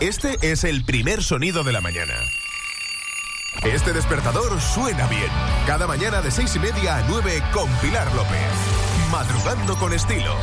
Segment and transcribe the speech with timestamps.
[0.00, 2.14] Este es el primer sonido de la mañana.
[3.62, 5.28] Este despertador suena bien.
[5.66, 8.40] Cada mañana de seis y media a 9 con Pilar López.
[9.10, 10.34] Madrugando con estilo.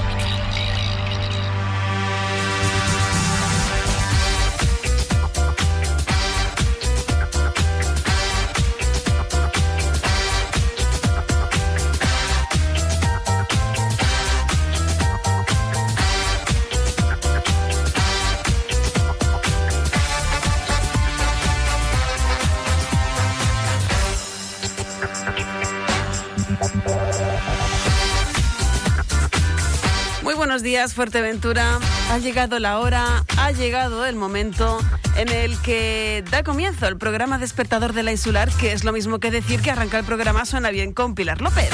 [30.78, 31.80] Días, Fuerteventura.
[32.12, 34.78] Ha llegado la hora, ha llegado el momento
[35.16, 39.18] en el que da comienzo el programa despertador de la insular, que es lo mismo
[39.18, 41.72] que decir que arranca el programa Suena bien con Pilar López.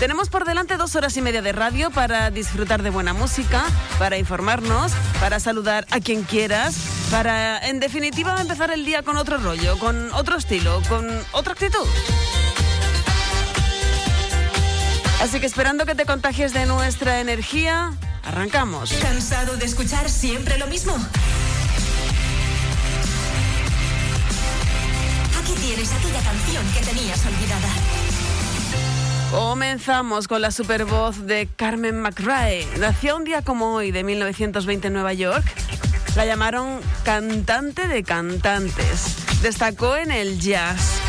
[0.00, 3.62] Tenemos por delante dos horas y media de radio para disfrutar de buena música,
[4.00, 6.76] para informarnos, para saludar a quien quieras,
[7.12, 11.86] para, en definitiva, empezar el día con otro rollo, con otro estilo, con otra actitud.
[15.22, 17.92] Así que esperando que te contagies de nuestra energía,
[18.26, 18.92] arrancamos.
[19.00, 20.94] ¿Cansado de escuchar siempre lo mismo?
[25.40, 27.68] Aquí tienes aquella canción que tenías olvidada.
[29.30, 32.66] Comenzamos con la super voz de Carmen McRae.
[32.78, 35.44] Nació un día como hoy de 1920 en Nueva York.
[36.16, 39.16] La llamaron cantante de cantantes.
[39.42, 41.00] Destacó en el jazz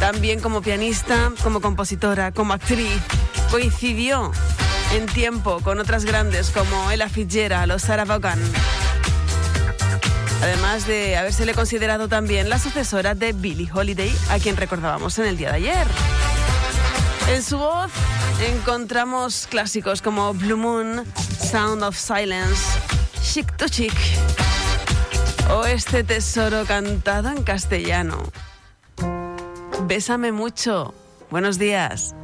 [0.00, 3.00] también como pianista, como compositora, como actriz.
[3.50, 4.32] Coincidió
[4.94, 8.38] en tiempo con otras grandes como Ella Fitzgerald o Sarah Vaughan.
[10.40, 15.36] Además de habérsele considerado también la sucesora de Billie Holiday, a quien recordábamos en el
[15.36, 15.86] día de ayer.
[17.28, 17.90] En su voz
[18.40, 21.04] encontramos clásicos como Blue Moon,
[21.40, 22.62] Sound of Silence,
[23.20, 23.94] Chic to Chic
[25.50, 28.22] o este tesoro cantado en castellano.
[29.86, 30.94] Bésame mucho.
[31.30, 32.14] Buenos días.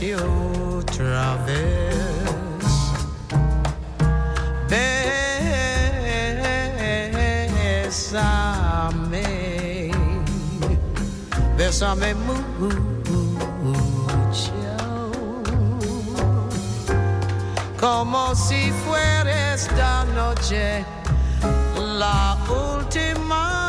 [0.00, 1.60] Celestial Travis.
[7.90, 9.20] Besame,
[11.58, 12.78] besame mucho,
[17.78, 20.82] como si fuera esta noche
[21.76, 23.59] la última.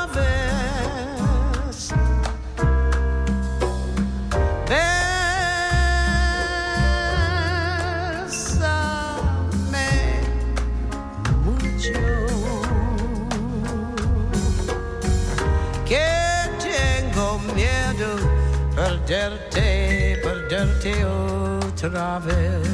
[20.84, 22.68] Mateo Traves.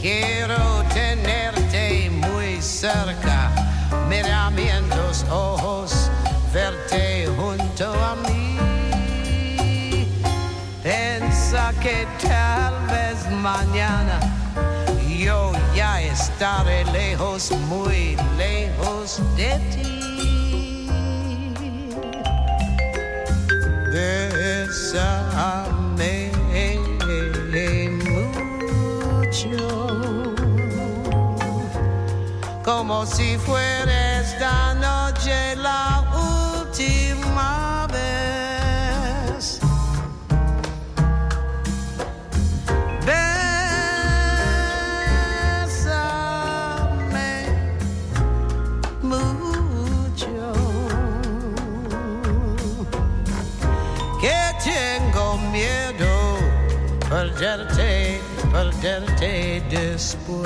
[0.00, 3.50] Quiero tenerte muy cerca,
[4.08, 4.52] mira
[4.90, 6.08] tus ojos,
[6.54, 10.06] verte junto a mí.
[10.84, 14.20] Piensa que tal vez mañana
[15.18, 19.99] yo ya estaré lejos, muy lejos de ti.
[24.92, 26.30] besame
[29.20, 29.54] mucho,
[32.64, 33.99] como si fuera.
[60.14, 60.39] expor.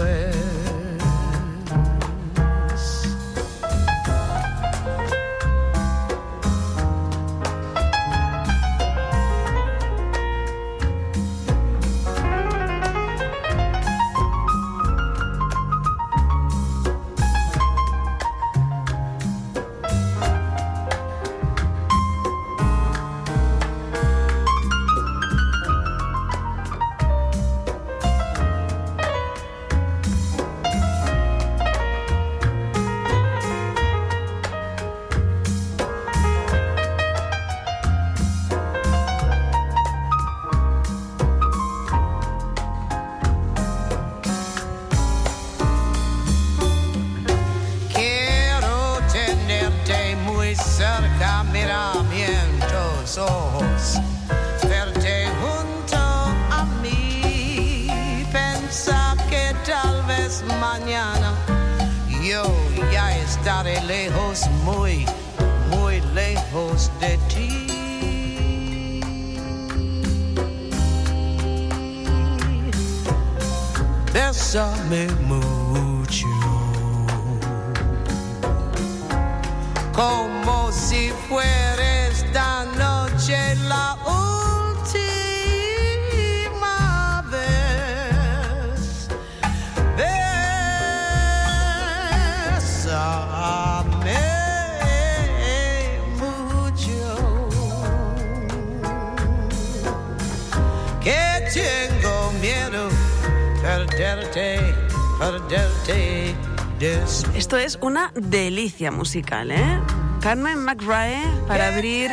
[108.90, 109.50] musical.
[109.50, 109.80] ¿eh?
[110.20, 112.10] Carmen McRae para abrir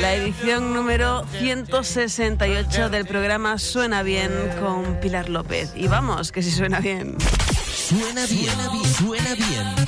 [0.00, 4.30] la edición número 168 del programa Suena Bien
[4.60, 5.72] con Pilar López.
[5.74, 6.50] Y vamos, que si.
[6.50, 7.16] Suena bien,
[7.72, 8.84] suena bien.
[8.84, 9.79] Suena bien.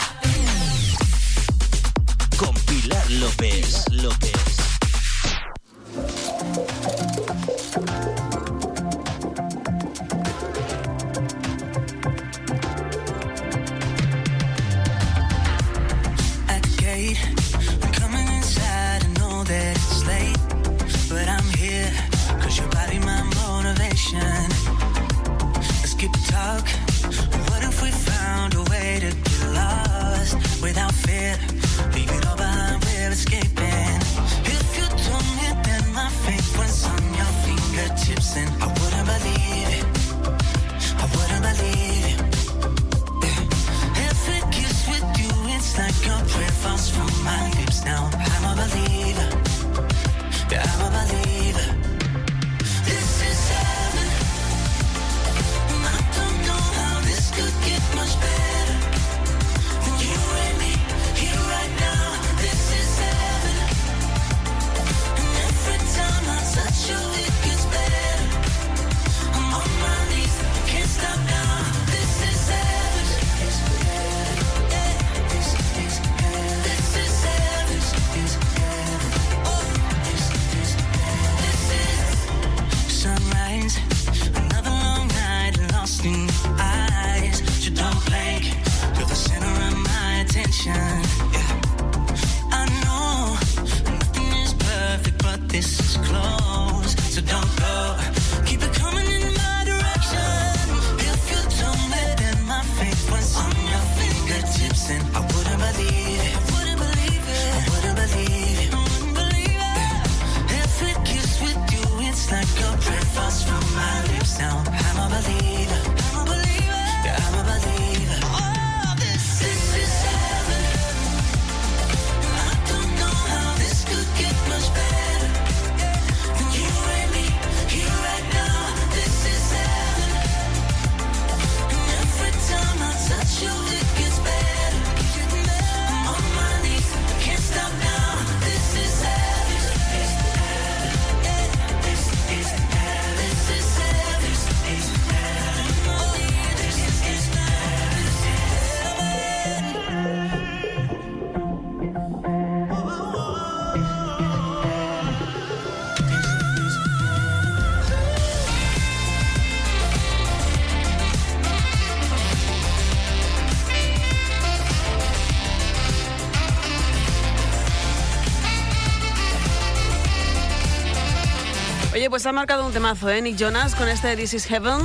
[172.22, 173.20] Pues ha marcado un temazo, ¿eh?
[173.20, 174.79] Nick Jonas con este This is Heaven.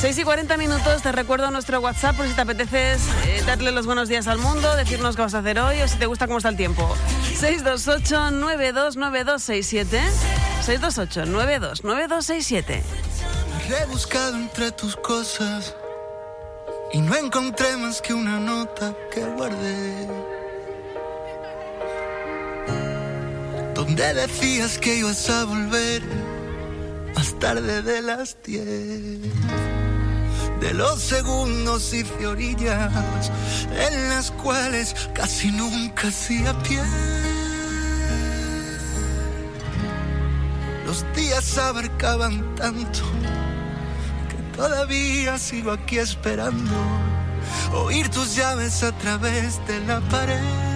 [0.00, 3.86] 6 y 40 minutos, te recuerdo nuestro WhatsApp por si te apeteces eh, darle los
[3.86, 6.38] buenos días al mundo, decirnos qué vas a hacer hoy o si te gusta cómo
[6.38, 6.94] está el tiempo.
[7.40, 10.00] 628-929267.
[10.64, 12.82] 628-929267.
[13.68, 15.74] Rebuscado entre tus cosas
[16.92, 20.06] y no encontré más que una nota que guardé
[23.90, 26.00] donde decías que ibas a volver
[27.16, 28.64] más tarde de las diez.
[30.60, 33.32] De los segundos y fiorillas
[33.74, 36.82] en las cuales casi nunca hacía pie.
[40.86, 43.00] Los días abarcaban tanto
[44.28, 46.70] que todavía sigo aquí esperando
[47.72, 50.69] oír tus llaves a través de la pared.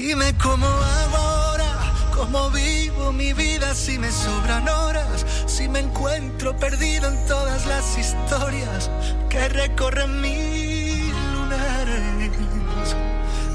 [0.00, 6.56] Dime cómo hago ahora, cómo vivo mi vida si me sobran horas, si me encuentro
[6.56, 8.92] perdido en todas las historias
[9.28, 12.30] que recorren mis lunares.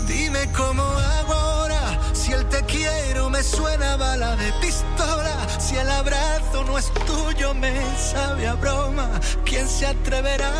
[0.05, 5.89] Dime cómo hago ahora, si el te quiero me suena bala de pistola, si el
[5.89, 9.09] abrazo no es tuyo me sabe a broma,
[9.45, 10.51] ¿quién se atreverá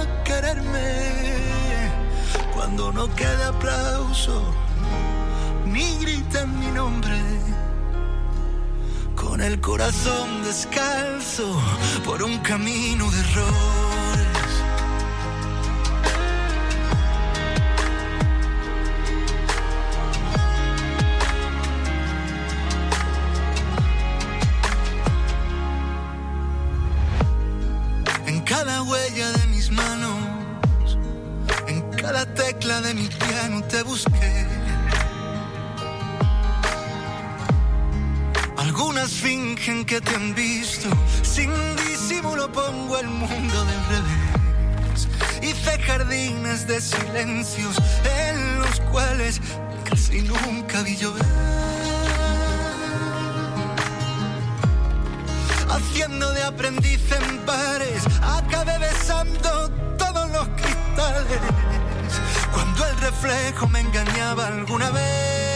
[0.00, 1.12] a quererme?
[2.54, 4.65] Cuando no queda aplauso
[5.66, 7.18] ni griten mi nombre?
[9.14, 11.60] Con el corazón descalzo
[12.04, 14.52] por un camino de errores.
[28.26, 30.98] En cada huella de mis manos,
[31.66, 34.25] en cada tecla de mi piano te busqué.
[39.66, 40.88] Fingen que te han visto,
[41.22, 45.08] sin disimulo pongo el mundo del revés.
[45.42, 49.40] Hice jardines de silencios en los cuales
[49.84, 51.24] casi nunca vi llover.
[55.68, 61.40] Haciendo de aprendiz en bares, acabé besando todos los cristales.
[62.52, 65.55] Cuando el reflejo me engañaba alguna vez.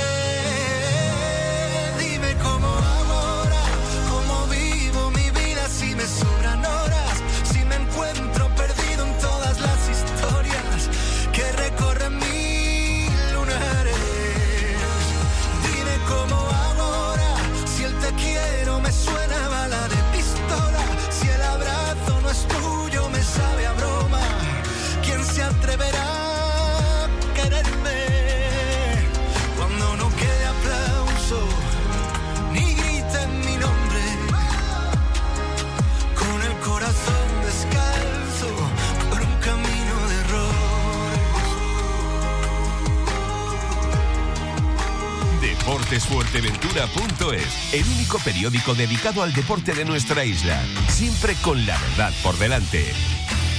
[46.11, 52.37] Deportesfuerteventura.es, el único periódico dedicado al deporte de nuestra isla, siempre con la verdad por
[52.37, 52.85] delante.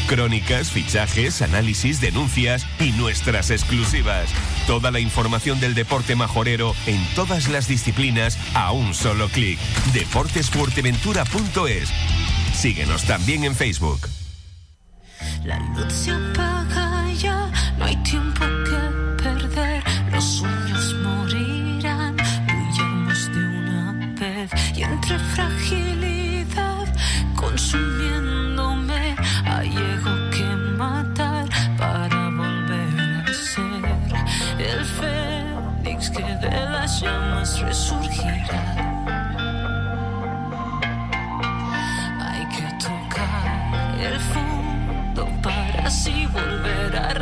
[0.08, 4.30] Crónicas, fichajes, análisis, denuncias y nuestras exclusivas.
[4.68, 9.58] Toda la información del deporte majorero en todas las disciplinas a un solo clic.
[9.94, 11.90] Deportesfuerteventura.es.
[12.54, 14.10] Síguenos también en Facebook.
[15.46, 18.51] La luz se apaga ya, no hay tiempo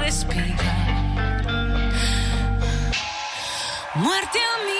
[0.09, 0.55] volver a respirar.
[3.95, 4.78] Muerte a mi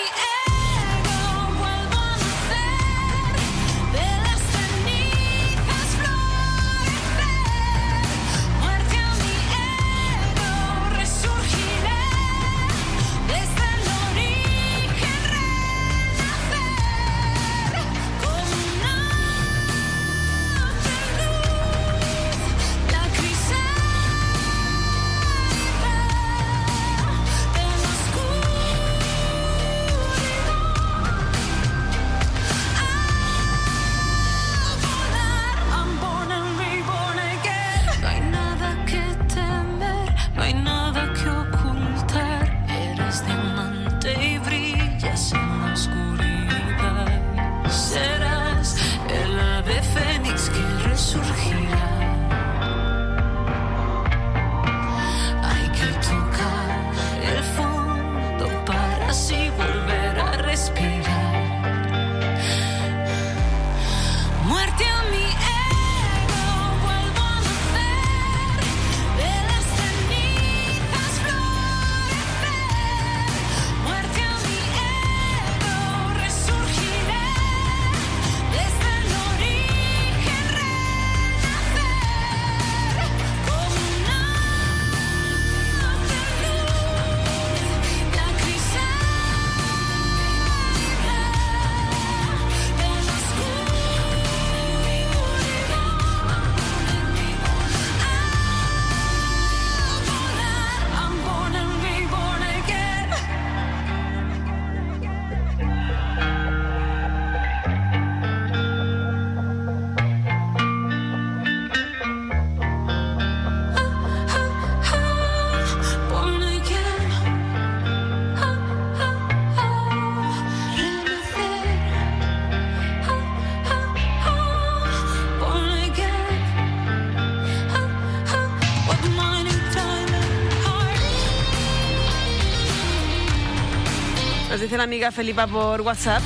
[134.80, 136.22] La amiga Felipa por WhatsApp.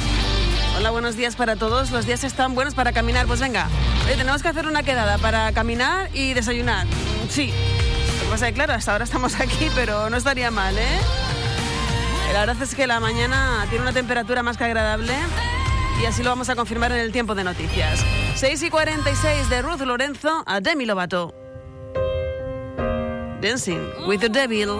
[0.79, 1.91] Hola, buenos días para todos.
[1.91, 3.27] Los días están buenos para caminar.
[3.27, 3.67] Pues venga,
[4.07, 6.87] oye, tenemos que hacer una quedada para caminar y desayunar.
[6.87, 7.49] Mm, Sí.
[7.49, 10.99] Lo que pasa es claro, hasta ahora estamos aquí, pero no estaría mal, ¿eh?
[12.33, 15.15] La verdad es que la mañana tiene una temperatura más que agradable
[16.01, 18.05] y así lo vamos a confirmar en el tiempo de noticias.
[18.37, 21.35] 6 y 46 de Ruth Lorenzo a Demi Lovato.
[23.43, 24.79] Dancing with the Devil.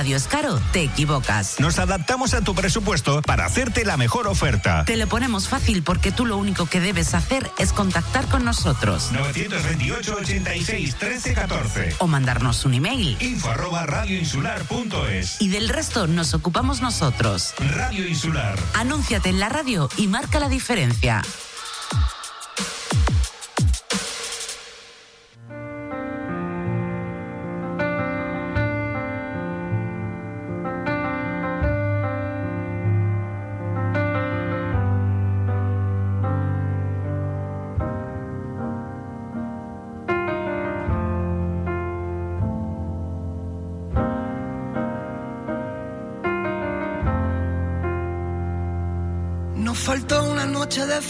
[0.00, 1.60] Radio es caro, te equivocas.
[1.60, 4.82] Nos adaptamos a tu presupuesto para hacerte la mejor oferta.
[4.86, 9.12] Te lo ponemos fácil porque tú lo único que debes hacer es contactar con nosotros
[9.12, 11.96] 928 86 13 14.
[11.98, 13.18] o mandarnos un email.
[13.20, 15.38] Info arroba radioinsular.es.
[15.38, 17.52] Y del resto nos ocupamos nosotros.
[17.58, 18.58] Radio Insular.
[18.72, 21.20] Anúnciate en la radio y marca la diferencia.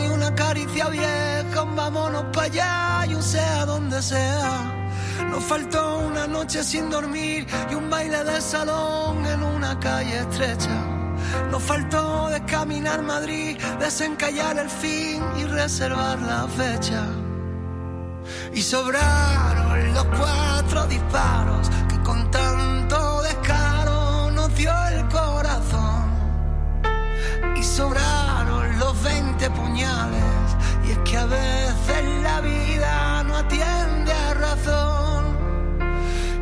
[0.00, 4.82] y una caricia vieja, vámonos para allá y un sea donde sea.
[5.30, 10.76] Nos faltó una noche sin dormir y un baile de salón en una calle estrecha.
[11.50, 17.06] Nos faltó de caminar Madrid, desencallar el fin y reservar la fecha.
[18.52, 26.10] Y sobraron los cuatro disparos que con tanto descaro nos dio el corazón.
[27.56, 28.21] Y sobraron
[29.42, 30.56] 20 puñales.
[30.86, 35.24] Y es que a veces la vida no atiende a razón.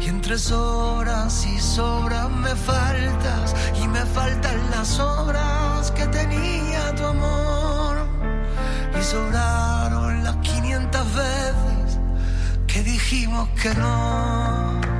[0.00, 3.54] Y entre sobras y sobras me faltas.
[3.82, 8.06] Y me faltan las obras que tenía tu amor.
[8.98, 11.98] Y sobraron las 500 veces
[12.66, 14.99] que dijimos que no.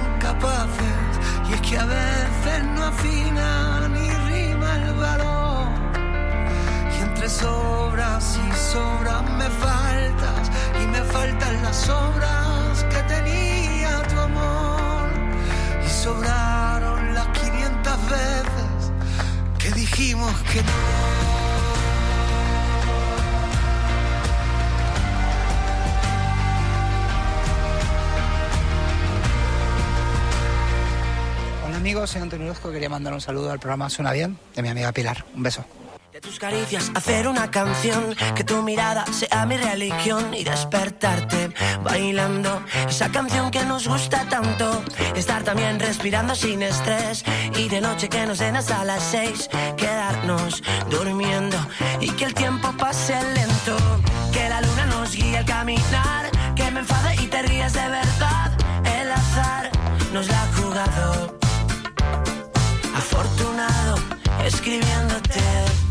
[1.71, 5.69] que a veces no afina ni rima el valor.
[6.93, 14.19] Y entre sobras y sobras me faltas y me faltan las obras que tenía tu
[14.19, 15.09] amor.
[15.85, 18.81] Y sobraron las 500 veces
[19.57, 21.30] que dijimos que no
[31.91, 32.71] amigos, soy Antonio Orozco.
[32.71, 35.25] Quería mandar un saludo al programa Suena Bien de mi amiga Pilar.
[35.35, 35.65] Un beso.
[36.13, 41.51] De tus caricias hacer una canción, que tu mirada sea mi religión y despertarte
[41.83, 44.81] bailando esa canción que nos gusta tanto.
[45.17, 47.25] Estar también respirando sin estrés
[47.57, 51.57] y de noche que nos den hasta las seis, quedarnos durmiendo
[51.99, 53.75] y que el tiempo pase lento,
[54.31, 58.53] que la luna nos guíe al caminar, que me enfade y te ríes de verdad.
[58.85, 59.69] El azar
[60.13, 61.40] nos la ha jugado,
[64.45, 65.90] escribiéndote.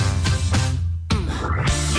[1.41, 1.90] Bye.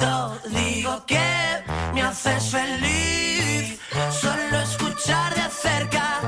[0.00, 1.20] Cuando digo que
[1.94, 3.78] me haces feliz.
[4.10, 6.20] Solo escuchar de cerca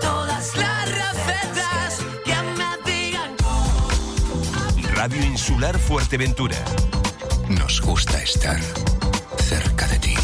[0.00, 3.34] todas las recetas que me digan
[4.94, 6.56] Radio Insular Fuerteventura.
[7.48, 8.60] Nos gusta estar
[9.38, 10.14] cerca de ti.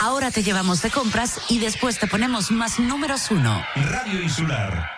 [0.00, 3.64] Ahora te llevamos de compras y después te ponemos más números uno.
[3.76, 4.90] Radio Insular.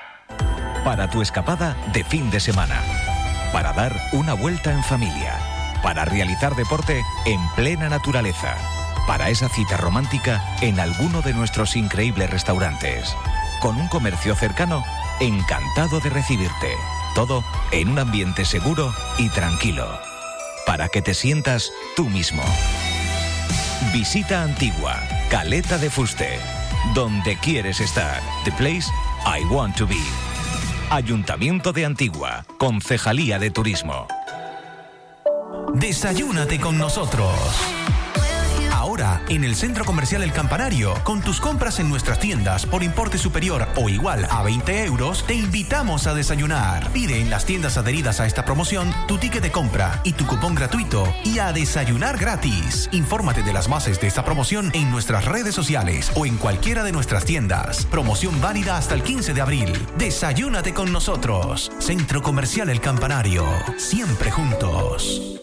[0.84, 2.82] Para tu escapada de fin de semana.
[3.52, 5.38] Para dar una vuelta en familia.
[5.82, 8.56] Para realizar deporte en plena naturaleza.
[9.06, 13.14] para esa cita romántica en alguno de nuestros increíbles restaurantes.
[13.60, 14.82] Con un comercio cercano,
[15.20, 16.74] encantado de recibirte.
[17.14, 19.86] Todo en un ambiente seguro y tranquilo.
[20.66, 22.42] Para que te sientas tú mismo.
[23.92, 26.38] Visita Antigua, Caleta de Fuste.
[26.94, 28.20] Donde quieres estar.
[28.44, 28.90] The place
[29.24, 30.35] I want to be.
[30.90, 34.06] Ayuntamiento de Antigua, Concejalía de Turismo.
[35.74, 37.32] Desayúnate con nosotros.
[38.86, 43.18] Ahora, en el Centro Comercial El Campanario, con tus compras en nuestras tiendas por importe
[43.18, 46.92] superior o igual a 20 euros, te invitamos a desayunar.
[46.92, 50.54] Pide en las tiendas adheridas a esta promoción tu ticket de compra y tu cupón
[50.54, 52.88] gratuito y a desayunar gratis.
[52.92, 56.92] Infórmate de las bases de esta promoción en nuestras redes sociales o en cualquiera de
[56.92, 57.86] nuestras tiendas.
[57.86, 59.72] Promoción válida hasta el 15 de abril.
[59.98, 61.72] Desayúnate con nosotros.
[61.80, 63.48] Centro Comercial El Campanario.
[63.78, 65.42] Siempre juntos.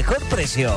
[0.29, 0.71] precio.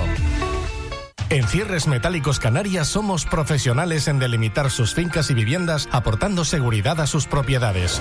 [1.31, 7.07] En Cierres Metálicos Canarias somos profesionales en delimitar sus fincas y viviendas aportando seguridad a
[7.07, 8.01] sus propiedades.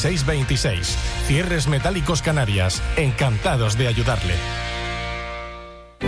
[0.01, 0.97] 46 26.
[1.27, 2.81] Cierres Metálicos Canarias.
[2.97, 4.33] Encantados de ayudarle.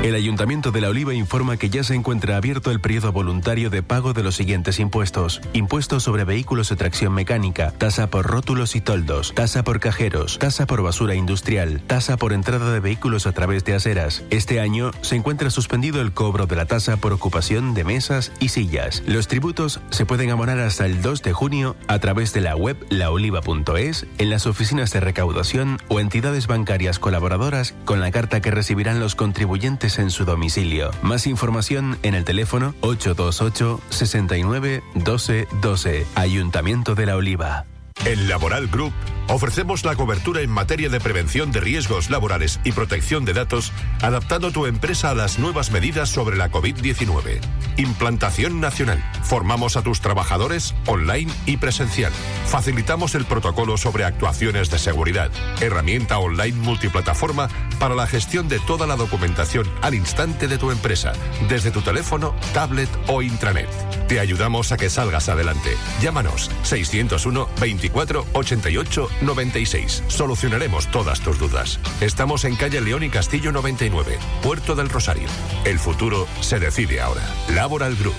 [0.01, 3.83] El Ayuntamiento de La Oliva informa que ya se encuentra abierto el periodo voluntario de
[3.83, 5.39] pago de los siguientes impuestos.
[5.53, 10.65] Impuesto sobre vehículos de tracción mecánica, tasa por rótulos y toldos, tasa por cajeros, tasa
[10.65, 14.23] por basura industrial, tasa por entrada de vehículos a través de aceras.
[14.29, 18.49] Este año se encuentra suspendido el cobro de la tasa por ocupación de mesas y
[18.49, 19.03] sillas.
[19.05, 22.77] Los tributos se pueden abonar hasta el 2 de junio a través de la web
[22.89, 28.99] laoliva.es, en las oficinas de recaudación o entidades bancarias colaboradoras con la carta que recibirán
[28.99, 30.91] los contribuyentes en su domicilio.
[31.01, 36.05] Más información en el teléfono 828 69 12 12.
[36.15, 37.65] Ayuntamiento de la Oliva.
[38.05, 38.93] En Laboral Group
[39.29, 44.51] ofrecemos la cobertura en materia de prevención de riesgos laborales y protección de datos, adaptando
[44.51, 47.39] tu empresa a las nuevas medidas sobre la COVID-19.
[47.77, 49.01] Implantación nacional.
[49.23, 52.11] Formamos a tus trabajadores online y presencial.
[52.47, 55.31] Facilitamos el protocolo sobre actuaciones de seguridad.
[55.61, 57.47] Herramienta online multiplataforma
[57.79, 61.13] para la gestión de toda la documentación al instante de tu empresa,
[61.47, 63.69] desde tu teléfono, tablet o intranet.
[64.07, 65.71] Te ayudamos a que salgas adelante.
[66.01, 67.47] Llámanos 601
[67.83, 70.03] 24 88 96.
[70.07, 71.79] Solucionaremos todas tus dudas.
[71.99, 75.27] Estamos en calle León y Castillo 99, Puerto del Rosario.
[75.65, 77.21] El futuro se decide ahora.
[77.49, 78.15] Laboral Group.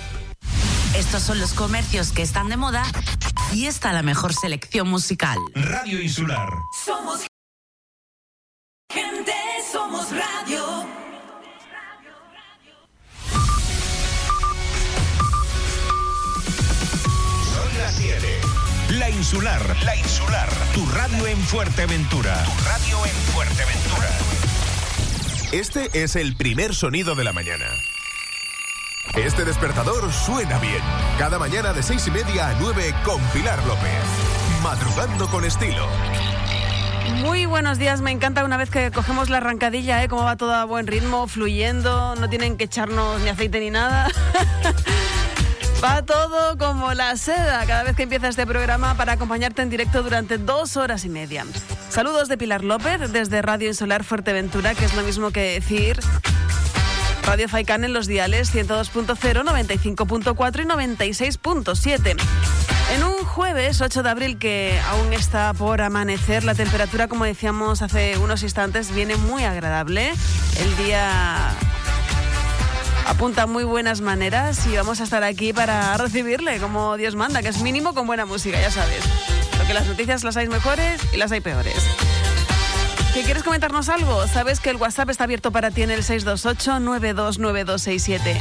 [0.94, 2.84] Estos son los comercios que están de moda
[3.52, 5.38] y está la mejor selección musical.
[5.54, 6.50] Radio Insular.
[6.84, 7.26] Somos
[8.92, 9.32] gente,
[9.72, 10.93] somos radio.
[19.04, 19.60] La Insular.
[19.84, 20.48] La Insular.
[20.72, 22.42] Tu radio en Fuerteventura.
[22.42, 24.08] Tu radio en Fuerteventura.
[25.52, 27.66] Este es el primer sonido de la mañana.
[29.14, 30.80] Este despertador suena bien.
[31.18, 33.92] Cada mañana de seis y media a 9 con Pilar López.
[34.62, 35.86] Madrugando con estilo.
[37.20, 40.08] Muy buenos días, me encanta una vez que cogemos la arrancadilla, ¿eh?
[40.08, 44.08] cómo va todo a buen ritmo, fluyendo, no tienen que echarnos ni aceite ni nada.
[45.84, 50.02] Va todo como la seda cada vez que empieza este programa para acompañarte en directo
[50.02, 51.44] durante dos horas y media.
[51.90, 56.00] Saludos de Pilar López desde Radio Insular Fuerteventura, que es lo mismo que decir
[57.26, 62.16] Radio Faicán en los diales 102.0, 95.4 y 96.7.
[62.94, 67.82] En un jueves 8 de abril que aún está por amanecer, la temperatura, como decíamos
[67.82, 70.14] hace unos instantes, viene muy agradable.
[70.58, 71.52] El día
[73.06, 77.48] apunta muy buenas maneras y vamos a estar aquí para recibirle como Dios manda, que
[77.48, 79.00] es mínimo con buena música, ya sabes.
[79.56, 81.76] Porque las noticias las hay mejores y las hay peores.
[83.14, 84.26] ¿Qué quieres comentarnos algo?
[84.26, 88.40] Sabes que el WhatsApp está abierto para ti en el 628-929267.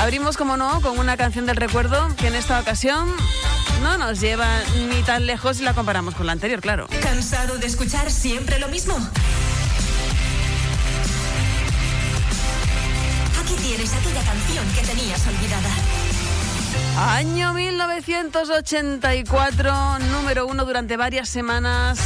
[0.00, 3.08] Abrimos, como no, con una canción del recuerdo que en esta ocasión
[3.82, 4.48] no nos lleva
[4.88, 6.86] ni tan lejos si la comparamos con la anterior, claro.
[7.02, 8.96] ¿Cansado de escuchar siempre lo mismo?
[13.84, 15.68] Aquella canción que tenías olvidada.
[16.96, 21.98] Año 1984, número uno durante varias semanas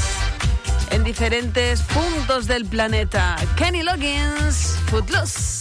[0.91, 3.37] en diferentes puntos del planeta.
[3.57, 5.61] Kenny Loggins, Footloose.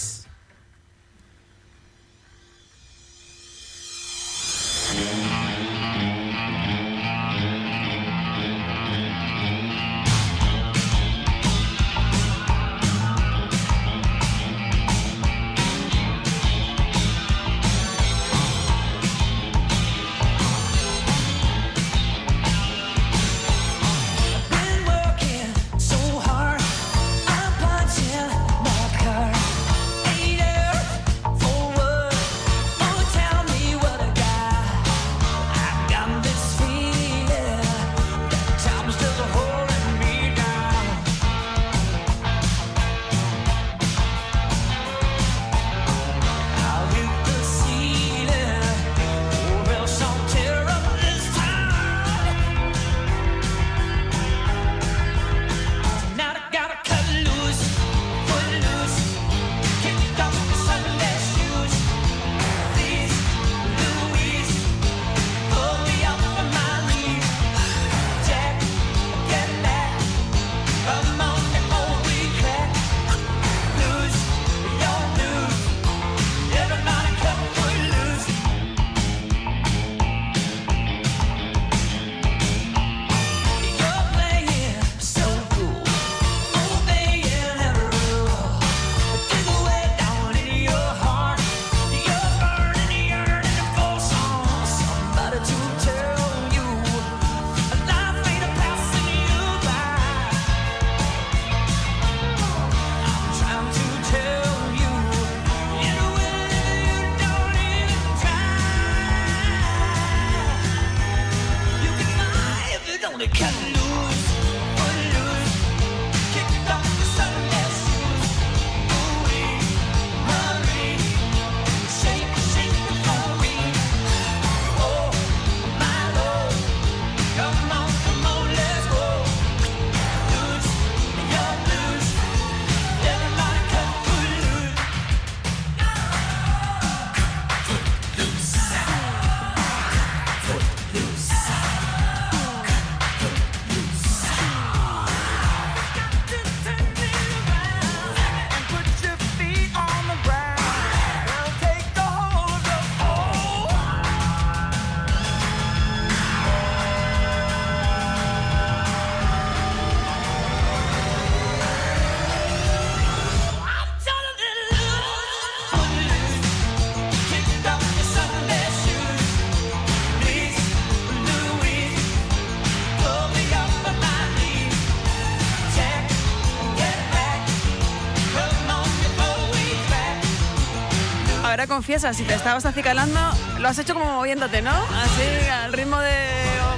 [181.80, 183.18] Ahora confiesa, si te estabas acicalando,
[183.58, 184.70] lo has hecho como moviéndote, ¿no?
[184.70, 186.14] Así, al ritmo de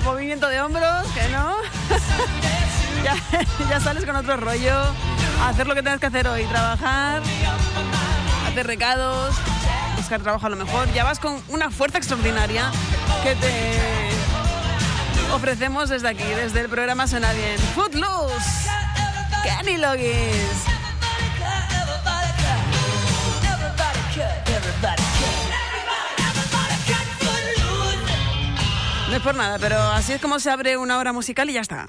[0.03, 1.55] movimiento de hombros, que no.
[3.69, 4.79] ya, sales con otro rollo.
[5.43, 7.23] Hacer lo que tengas que hacer hoy, trabajar,
[8.47, 9.33] hacer recados,
[9.97, 10.87] buscar trabajo a lo mejor.
[10.93, 12.69] Ya vas con una fuerza extraordinaria
[13.23, 13.73] que te
[15.33, 17.57] ofrecemos desde aquí, desde el programa Suena Bien.
[17.73, 18.69] Footloose,
[19.41, 20.70] Kenny Loggins.
[29.11, 31.59] No es por nada, pero así es como se abre una hora musical y ya
[31.59, 31.85] está.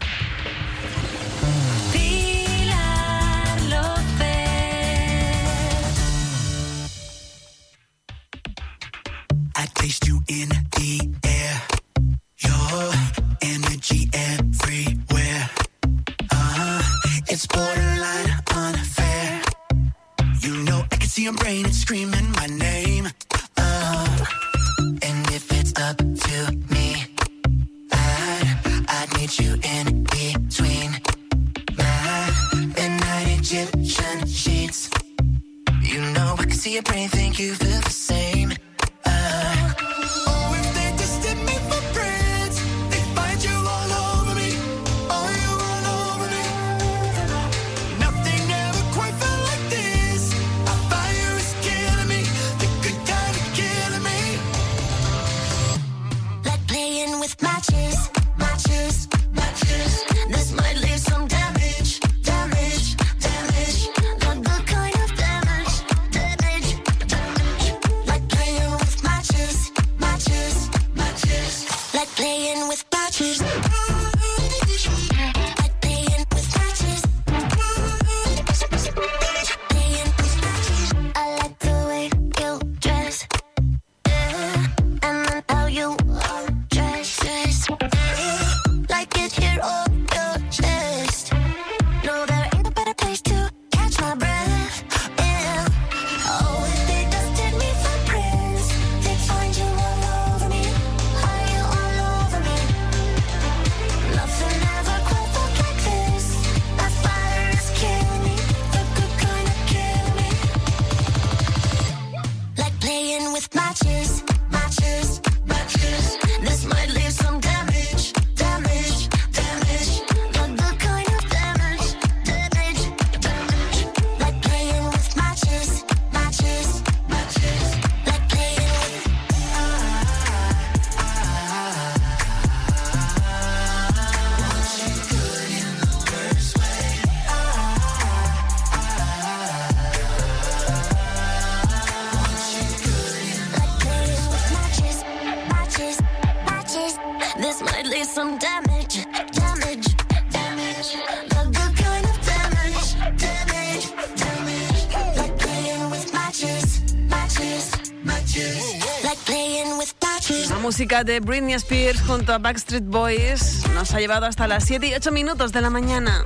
[161.02, 164.94] Música de Britney Spears junto a Backstreet Boys nos ha llevado hasta las 7 y
[164.94, 166.24] 8 minutos de la mañana.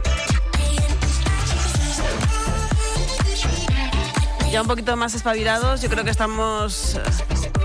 [4.51, 7.01] Ya un poquito más espabilados, yo creo que estamos eh,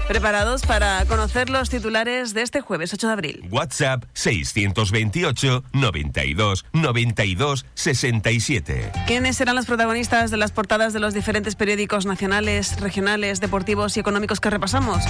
[0.07, 3.47] preparados para conocer los titulares de este jueves 8 de abril.
[3.51, 8.91] WhatsApp 628 92 92 67.
[9.07, 13.99] ¿Quiénes serán los protagonistas de las portadas de los diferentes periódicos nacionales, regionales, deportivos y
[13.99, 15.03] económicos que repasamos?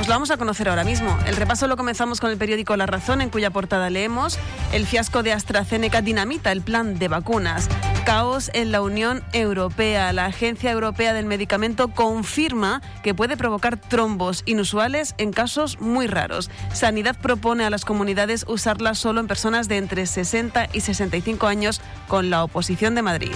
[0.00, 1.14] Pues lo vamos a conocer ahora mismo.
[1.26, 4.38] El repaso lo comenzamos con el periódico La Razón, en cuya portada leemos
[4.72, 7.68] el fiasco de AstraZeneca dinamita el plan de vacunas.
[8.06, 10.14] Caos en la Unión Europea.
[10.14, 16.50] La Agencia Europea del Medicamento confirma que puede provocar trombos inusuales en casos muy raros.
[16.72, 21.82] Sanidad propone a las comunidades usarla solo en personas de entre 60 y 65 años
[22.08, 23.32] con la oposición de Madrid.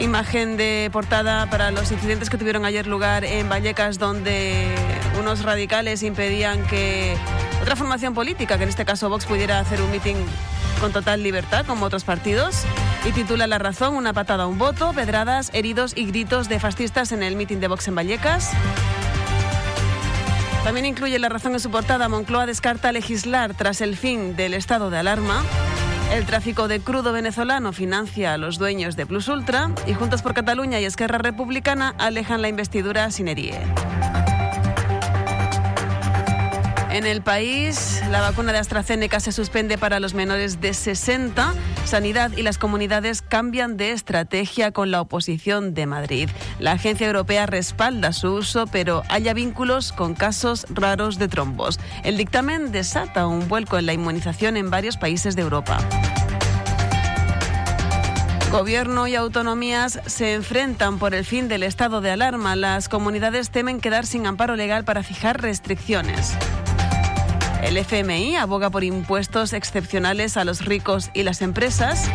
[0.00, 4.74] Imagen de portada para los incidentes que tuvieron ayer lugar en Vallecas, donde
[5.18, 7.16] unos radicales impedían que
[7.62, 10.16] otra formación política, que en este caso Vox, pudiera hacer un mitin
[10.80, 12.64] con total libertad, como otros partidos.
[13.06, 17.22] Y titula La razón, una patada un voto, pedradas, heridos y gritos de fascistas en
[17.22, 18.50] el mitin de Vox en Vallecas.
[20.64, 22.08] También incluye La razón en su portada.
[22.08, 25.44] Moncloa descarta legislar tras el fin del estado de alarma.
[26.10, 30.32] El tráfico de crudo venezolano financia a los dueños de Plus Ultra y Juntos por
[30.32, 33.60] Cataluña y Esquerra Republicana alejan la investidura sin Erie.
[36.94, 41.52] En el país, la vacuna de AstraZeneca se suspende para los menores de 60.
[41.84, 46.30] Sanidad y las comunidades cambian de estrategia con la oposición de Madrid.
[46.60, 51.80] La agencia europea respalda su uso, pero haya vínculos con casos raros de trombos.
[52.04, 55.78] El dictamen desata un vuelco en la inmunización en varios países de Europa.
[58.52, 62.54] Gobierno y autonomías se enfrentan por el fin del estado de alarma.
[62.54, 66.36] Las comunidades temen quedar sin amparo legal para fijar restricciones.
[67.64, 72.10] El FMI aboga por impuestos excepcionales a los ricos y las empresas.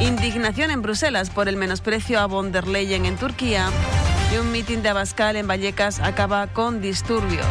[0.00, 3.70] Indignación en Bruselas por el menosprecio a von der Leyen en Turquía.
[4.34, 7.46] Y un mitin de Abascal en Vallecas acaba con disturbios.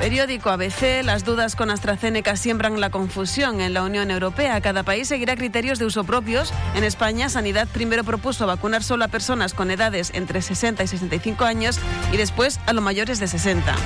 [0.00, 4.58] Periódico ABC, las dudas con AstraZeneca siembran la confusión en la Unión Europea.
[4.62, 6.54] Cada país seguirá criterios de uso propios.
[6.74, 11.44] En España, Sanidad primero propuso vacunar solo a personas con edades entre 60 y 65
[11.44, 11.78] años
[12.14, 13.76] y después a los mayores de 60.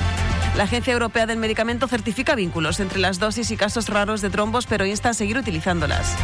[0.55, 4.67] La Agencia Europea del Medicamento certifica vínculos entre las dosis y casos raros de trombos,
[4.67, 6.15] pero insta a seguir utilizándolas.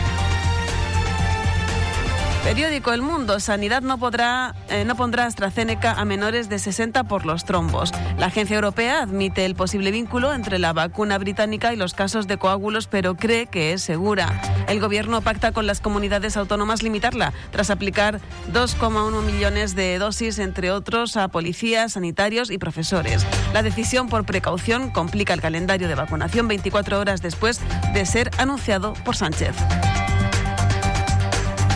[2.44, 3.40] Periódico El Mundo.
[3.40, 7.92] Sanidad no, podrá, eh, no pondrá AstraZeneca a menores de 60 por los trombos.
[8.18, 12.38] La agencia europea admite el posible vínculo entre la vacuna británica y los casos de
[12.38, 14.42] coágulos, pero cree que es segura.
[14.68, 18.20] El gobierno pacta con las comunidades autónomas limitarla, tras aplicar
[18.52, 23.26] 2,1 millones de dosis, entre otros, a policías, sanitarios y profesores.
[23.54, 27.62] La decisión por precaución complica el calendario de vacunación 24 horas después
[27.94, 29.56] de ser anunciado por Sánchez.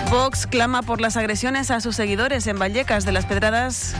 [0.09, 3.95] Vox clama por las agresiones a sus seguidores en Vallecas de las Pedradas.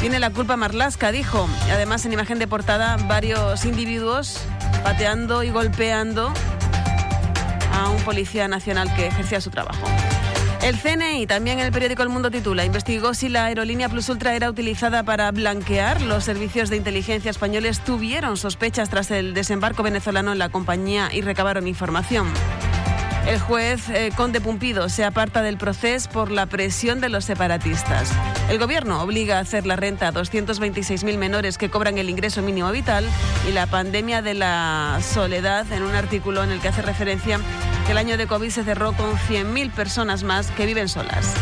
[0.00, 1.48] Tiene la culpa Marlasca, dijo.
[1.72, 4.38] Además, en imagen de portada, varios individuos
[4.82, 6.32] pateando y golpeando
[7.72, 9.86] a un policía nacional que ejercía su trabajo.
[10.62, 14.34] El CNI, también en el periódico El Mundo titula, investigó si la aerolínea Plus Ultra
[14.34, 16.00] era utilizada para blanquear.
[16.02, 21.20] Los servicios de inteligencia españoles tuvieron sospechas tras el desembarco venezolano en la compañía y
[21.20, 22.28] recabaron información.
[23.26, 28.12] El juez eh, Conde Pumpido se aparta del proceso por la presión de los separatistas.
[28.50, 32.70] El gobierno obliga a hacer la renta a 226.000 menores que cobran el ingreso mínimo
[32.70, 33.08] vital
[33.48, 37.40] y la pandemia de la soledad en un artículo en el que hace referencia
[37.86, 41.34] que el año de COVID se cerró con 100.000 personas más que viven solas.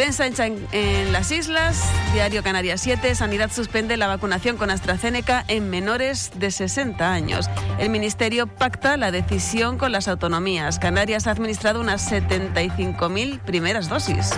[0.00, 1.78] Prensa en, en las islas,
[2.14, 7.50] Diario Canarias 7, Sanidad suspende la vacunación con AstraZeneca en menores de 60 años.
[7.78, 10.78] El Ministerio pacta la decisión con las autonomías.
[10.78, 14.30] Canarias ha administrado unas 75.000 primeras dosis.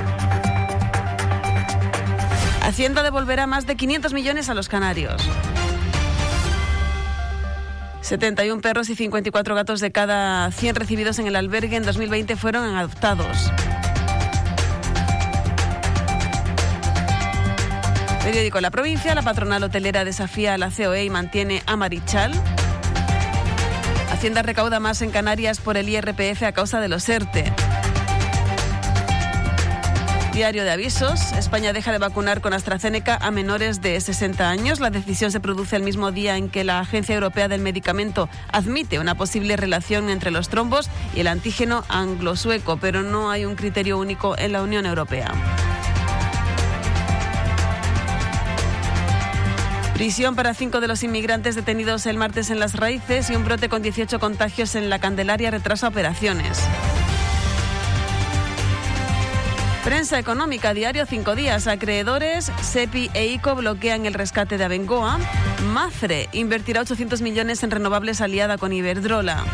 [2.62, 5.22] Hacienda devolverá más de 500 millones a los canarios.
[8.00, 12.74] 71 perros y 54 gatos de cada 100 recibidos en el albergue en 2020 fueron
[12.74, 13.52] adoptados.
[18.24, 22.32] Periódico La Provincia, la patronal hotelera desafía a la COE y mantiene a Marichal.
[24.12, 27.52] Hacienda recauda más en Canarias por el IRPF a causa de los ERTE.
[30.32, 31.32] Diario de avisos.
[31.32, 34.78] España deja de vacunar con AstraZeneca a menores de 60 años.
[34.78, 39.00] La decisión se produce el mismo día en que la Agencia Europea del Medicamento admite
[39.00, 43.98] una posible relación entre los trombos y el antígeno anglo-sueco, pero no hay un criterio
[43.98, 45.32] único en la Unión Europea.
[49.94, 53.68] Prisión para cinco de los inmigrantes detenidos el martes en Las Raíces y un brote
[53.68, 56.58] con 18 contagios en la Candelaria retrasa operaciones.
[59.84, 61.66] Prensa económica, diario cinco días.
[61.66, 65.18] Acreedores, SEPI e ICO bloquean el rescate de Abengoa.
[65.72, 69.44] Mafre invertirá 800 millones en renovables aliada con Iberdrola.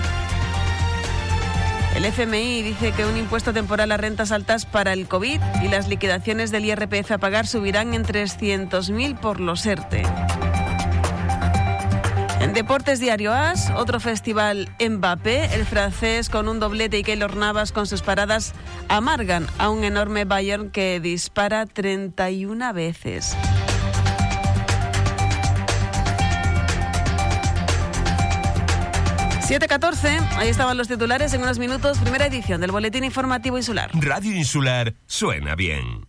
[1.99, 5.89] El FMI dice que un impuesto temporal a rentas altas para el COVID y las
[5.89, 10.05] liquidaciones del IRPF a pagar subirán en 300.000 por los ERTE.
[12.39, 17.73] En Deportes Diario As, otro festival Mbappé, el francés con un doblete y Keylor Navas
[17.73, 18.55] con sus paradas
[18.89, 23.37] amargan a un enorme Bayern que dispara 31 veces.
[29.49, 31.97] ...7.14, ahí estaban los titulares en unos minutos...
[32.01, 33.91] ...primera edición del Boletín Informativo Insular.
[33.95, 36.07] Radio Insular suena bien.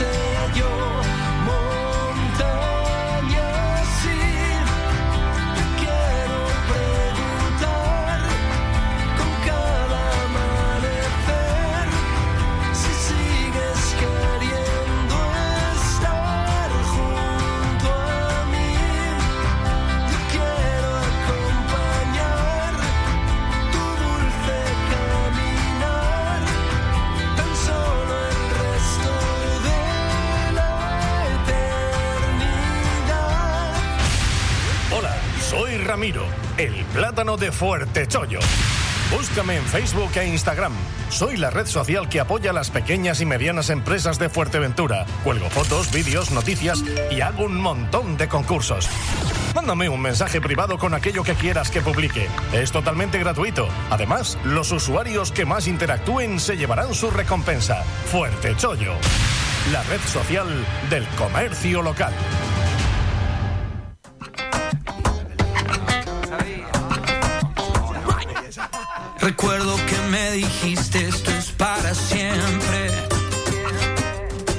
[0.00, 0.89] Cuando
[36.02, 38.38] El plátano de Fuerte Chollo.
[39.14, 40.72] Búscame en Facebook e Instagram.
[41.10, 45.04] Soy la red social que apoya a las pequeñas y medianas empresas de Fuerteventura.
[45.24, 48.88] Cuelgo fotos, vídeos, noticias y hago un montón de concursos.
[49.54, 52.28] Mándame un mensaje privado con aquello que quieras que publique.
[52.54, 53.68] Es totalmente gratuito.
[53.90, 57.82] Además, los usuarios que más interactúen se llevarán su recompensa.
[58.06, 58.94] Fuerte Chollo.
[59.70, 60.46] la red social
[60.88, 62.14] del comercio local.
[69.20, 72.90] Recuerdo que me dijiste esto es para siempre.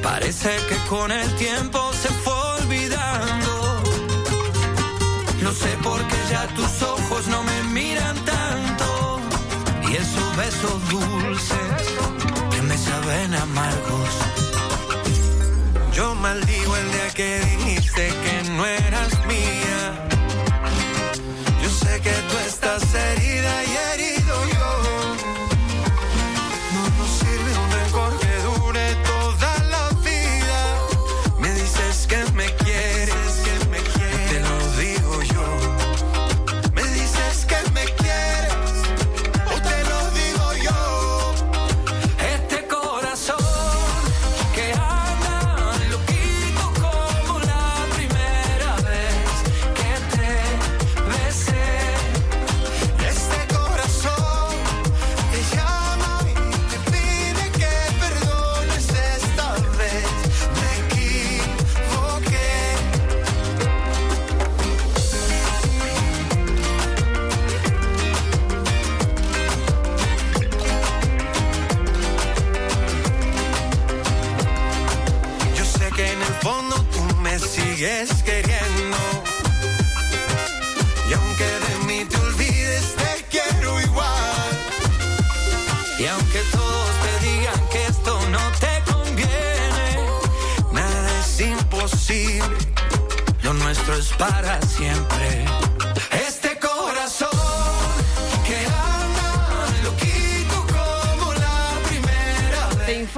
[0.04, 3.82] Parece que con el tiempo se fue olvidando.
[5.42, 9.20] No sé por qué ya tus ojos no me miran tanto.
[9.90, 11.58] Y esos besos dulces
[12.52, 14.10] que me saben amargos.
[15.92, 18.81] Yo maldigo el día que dijiste que no eras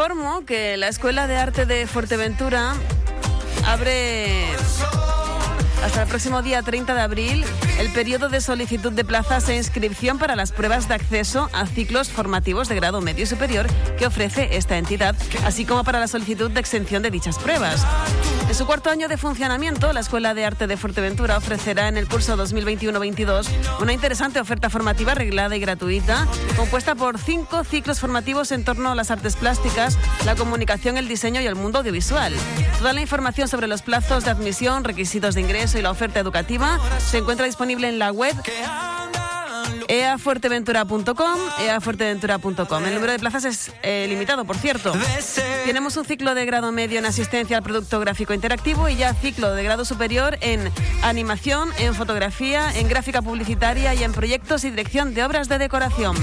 [0.04, 2.74] informo que la Escuela de Arte de Fuerteventura
[3.66, 4.46] abre
[5.82, 7.46] hasta el próximo día 30 de abril
[7.80, 12.10] el periodo de solicitud de plazas e inscripción para las pruebas de acceso a ciclos
[12.10, 16.52] formativos de grado medio y superior que ofrece esta entidad, así como para la solicitud
[16.52, 17.86] de exención de dichas pruebas.
[18.54, 22.08] En su cuarto año de funcionamiento, la Escuela de Arte de Fuerteventura ofrecerá en el
[22.08, 23.48] curso 2021-22
[23.82, 28.96] una interesante oferta formativa arreglada y gratuita, compuesta por cinco ciclos formativos en torno a
[28.96, 32.36] las artes plásticas, la comunicación, el diseño y el mundo audiovisual.
[32.78, 36.80] Toda la información sobre los plazos de admisión, requisitos de ingreso y la oferta educativa
[37.00, 38.36] se encuentra disponible en la web
[39.88, 42.86] eafuerteventura.com, eafuerteventura.com.
[42.86, 44.94] El número de plazas es eh, limitado, por cierto.
[45.66, 49.54] Tenemos un ciclo de grado medio en asistencia al producto gráfico interactivo y ya ciclo
[49.54, 55.14] de grado superior en animación, en fotografía, en gráfica publicitaria y en proyectos y dirección
[55.14, 56.16] de obras de decoración.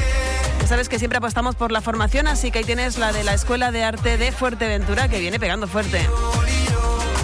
[0.66, 3.72] Sabes que siempre apostamos por la formación, así que ahí tienes la de la Escuela
[3.72, 6.06] de Arte de Fuerteventura que viene pegando fuerte.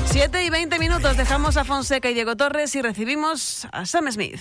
[0.06, 4.40] 7 y 20 minutos, dejamos a Fonseca y Diego Torres y recibimos a Sam Smith.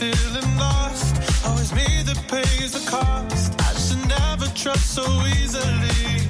[0.00, 1.14] Feeling lost.
[1.46, 3.52] Always me that pays the cost.
[3.60, 5.04] I should never trust so
[5.36, 6.24] easily.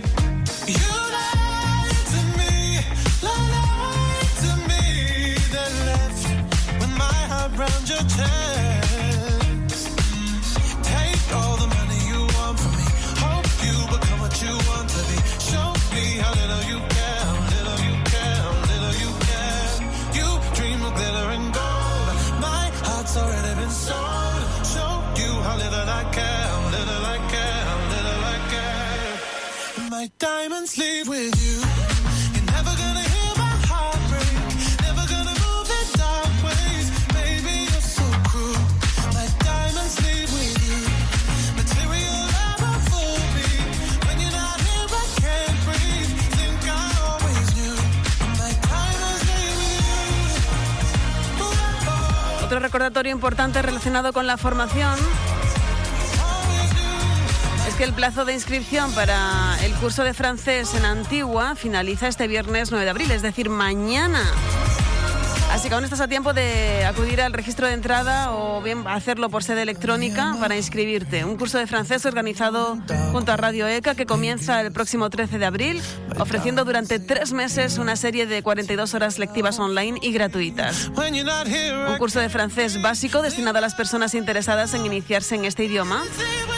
[0.66, 2.82] You lied to me,
[3.22, 4.82] lied to me.
[5.54, 6.22] Then left
[6.80, 9.86] with my heart round your chest.
[10.82, 11.69] Take all the
[30.00, 31.56] my diamonds leave with you.
[32.32, 33.52] You're never gonna hear my.
[34.86, 35.68] Never gonna move
[44.20, 44.28] you.
[44.40, 44.58] Not
[45.20, 46.12] can't breathe.
[46.38, 47.48] Think I always.
[48.40, 48.52] My
[49.60, 50.08] with you.
[51.44, 52.44] Ah, oh.
[52.46, 54.96] Otro recordatorio importante relacionado con la formación
[57.82, 62.84] el plazo de inscripción para el curso de francés en Antigua finaliza este viernes 9
[62.84, 64.22] de abril, es decir, mañana.
[65.60, 69.28] Así que aún estás a tiempo de acudir al registro de entrada o bien hacerlo
[69.28, 71.22] por sede electrónica para inscribirte.
[71.26, 72.78] Un curso de francés organizado
[73.12, 75.82] junto a Radio ECA que comienza el próximo 13 de abril,
[76.18, 80.90] ofreciendo durante tres meses una serie de 42 horas lectivas online y gratuitas.
[80.96, 86.02] Un curso de francés básico destinado a las personas interesadas en iniciarse en este idioma,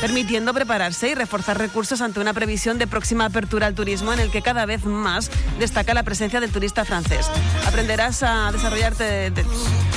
[0.01, 4.31] permitiendo prepararse y reforzar recursos ante una previsión de próxima apertura al turismo en el
[4.31, 5.29] que cada vez más
[5.59, 7.29] destaca la presencia del turista francés.
[7.67, 8.53] Aprenderás a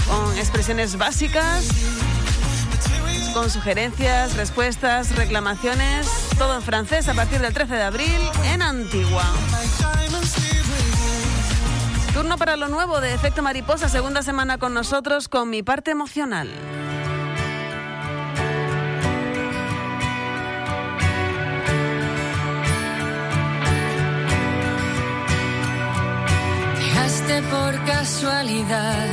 [0.07, 1.67] con expresiones básicas,
[3.33, 9.23] con sugerencias, respuestas, reclamaciones, todo en francés a partir del 13 de abril en Antigua.
[12.13, 16.49] Turno para lo nuevo de Efecto Mariposa, segunda semana con nosotros con mi parte emocional.
[27.27, 29.07] Por casualidad,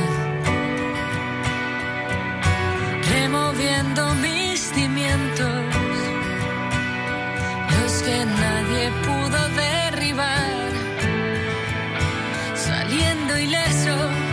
[3.11, 5.65] removiendo mis cimientos,
[7.71, 10.71] los que nadie pudo derribar,
[12.55, 14.32] saliendo ileso.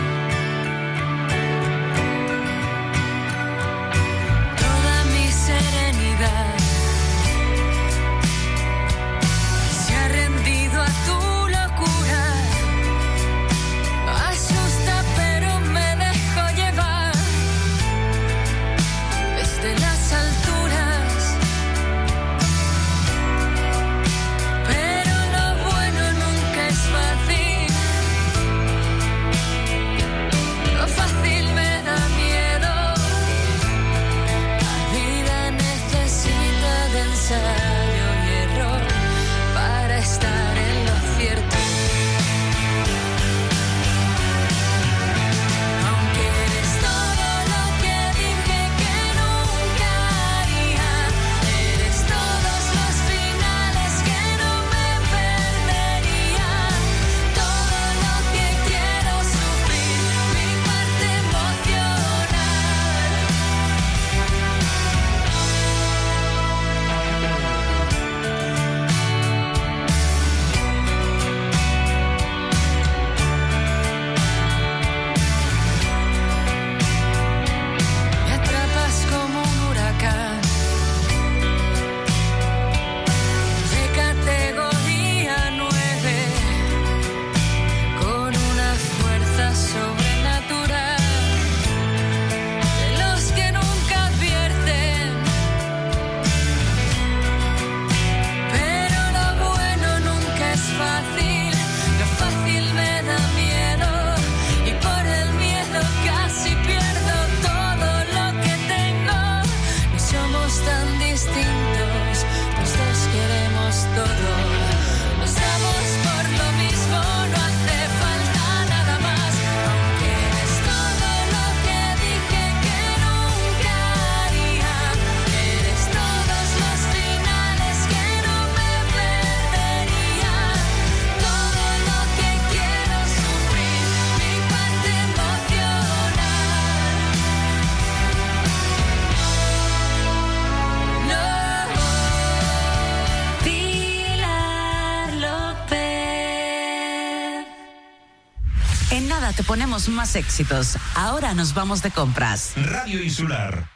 [149.89, 150.77] Más éxitos.
[150.95, 152.53] Ahora nos vamos de compras.
[152.55, 153.69] Radio Insular.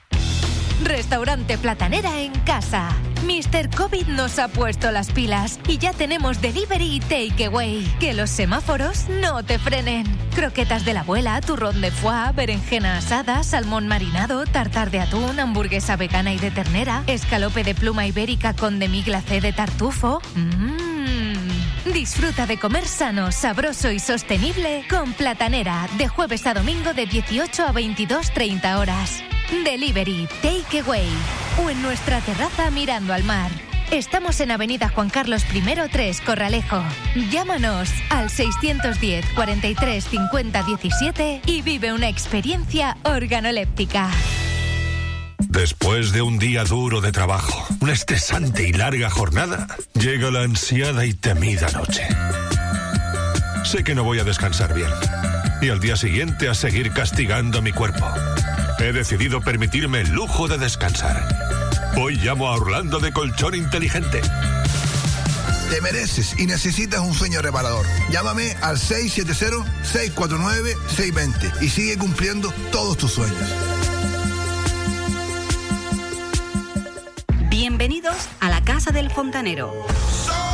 [0.83, 2.89] Restaurante Platanera en casa.
[3.23, 3.75] Mr.
[3.75, 7.83] COVID nos ha puesto las pilas y ya tenemos delivery y takeaway.
[7.99, 10.05] Que los semáforos no te frenen.
[10.35, 15.95] Croquetas de la abuela, turrón de foie, berenjena asada, salmón marinado, tartar de atún, hamburguesa
[15.95, 20.21] vegana y de ternera, escalope de pluma ibérica con demi glacé de tartufo.
[20.35, 20.84] Mmm.
[21.93, 27.63] Disfruta de comer sano, sabroso y sostenible con Platanera de jueves a domingo de 18
[27.63, 29.23] a 22.30 horas.
[29.63, 31.07] Delivery, take away
[31.63, 33.51] o en nuestra terraza mirando al mar.
[33.91, 35.61] Estamos en Avenida Juan Carlos I
[35.91, 36.83] 3 Corralejo.
[37.29, 44.09] Llámanos al 610 43 50 17 y vive una experiencia organoléptica.
[45.55, 51.05] Después de un día duro de trabajo, una estresante y larga jornada, llega la ansiada
[51.05, 52.05] y temida noche.
[53.63, 54.89] Sé que no voy a descansar bien
[55.61, 58.05] y al día siguiente a seguir castigando mi cuerpo.
[58.79, 61.25] He decidido permitirme el lujo de descansar.
[61.97, 64.19] Hoy llamo a Orlando de Colchón Inteligente.
[65.69, 67.85] Te mereces y necesitas un sueño reparador.
[68.11, 73.74] Llámame al 670-649-620 y sigue cumpliendo todos tus sueños.
[78.05, 79.73] Bienvenidos a la Casa del Fontanero.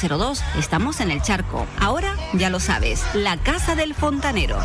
[0.00, 0.42] 02.
[0.58, 1.66] Estamos en el charco.
[1.80, 4.58] Ahora ya lo sabes, la Casa del Fontanero.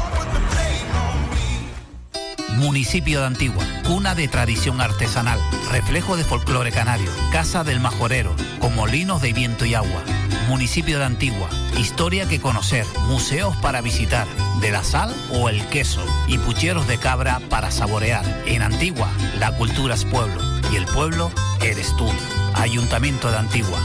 [2.58, 5.40] Municipio de Antigua, cuna de tradición artesanal,
[5.72, 10.04] reflejo de folclore canario, casa del majorero, con molinos de viento y agua.
[10.48, 14.28] Municipio de Antigua, historia que conocer, museos para visitar,
[14.62, 18.24] de la sal o el queso y pucheros de cabra para saborear.
[18.46, 19.10] En Antigua,
[19.40, 21.32] la cultura es pueblo y el pueblo
[21.62, 22.08] eres tú.
[22.54, 23.80] Ayuntamiento de Antigua,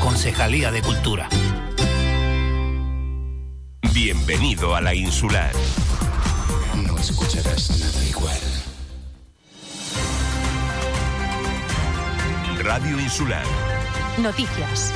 [0.00, 1.28] Concejalía de Cultura.
[3.92, 5.52] Bienvenido a la insular.
[6.86, 8.38] No escucharás nada igual.
[12.62, 13.44] Radio Insular.
[14.18, 14.92] Noticias.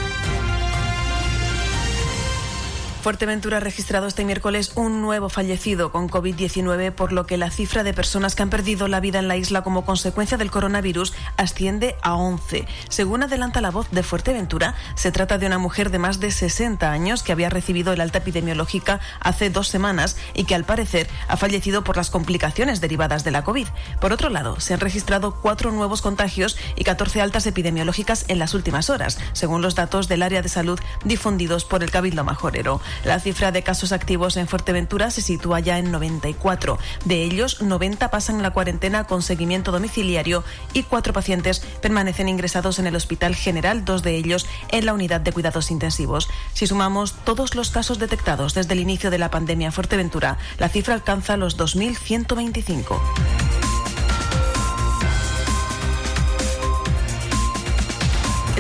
[3.03, 7.83] Fuerteventura ha registrado este miércoles un nuevo fallecido con COVID-19, por lo que la cifra
[7.83, 11.97] de personas que han perdido la vida en la isla como consecuencia del coronavirus asciende
[12.03, 12.65] a 11.
[12.89, 16.93] Según adelanta la voz de Fuerteventura, se trata de una mujer de más de 60
[16.93, 21.37] años que había recibido el alta epidemiológica hace dos semanas y que al parecer ha
[21.37, 23.67] fallecido por las complicaciones derivadas de la COVID.
[24.01, 28.55] Por otro lado, se han registrado cuatro nuevos contagios y 14 altas epidemiológicas en las
[28.55, 32.81] últimas horas, según los datos del área de salud difundidos por el Cabildo Majorero.
[33.05, 36.79] La cifra de casos activos en Fuerteventura se sitúa ya en 94.
[37.05, 42.87] De ellos, 90 pasan la cuarentena con seguimiento domiciliario y cuatro pacientes permanecen ingresados en
[42.87, 46.29] el Hospital General, dos de ellos en la unidad de cuidados intensivos.
[46.53, 50.69] Si sumamos todos los casos detectados desde el inicio de la pandemia en Fuerteventura, la
[50.69, 53.62] cifra alcanza los 2.125.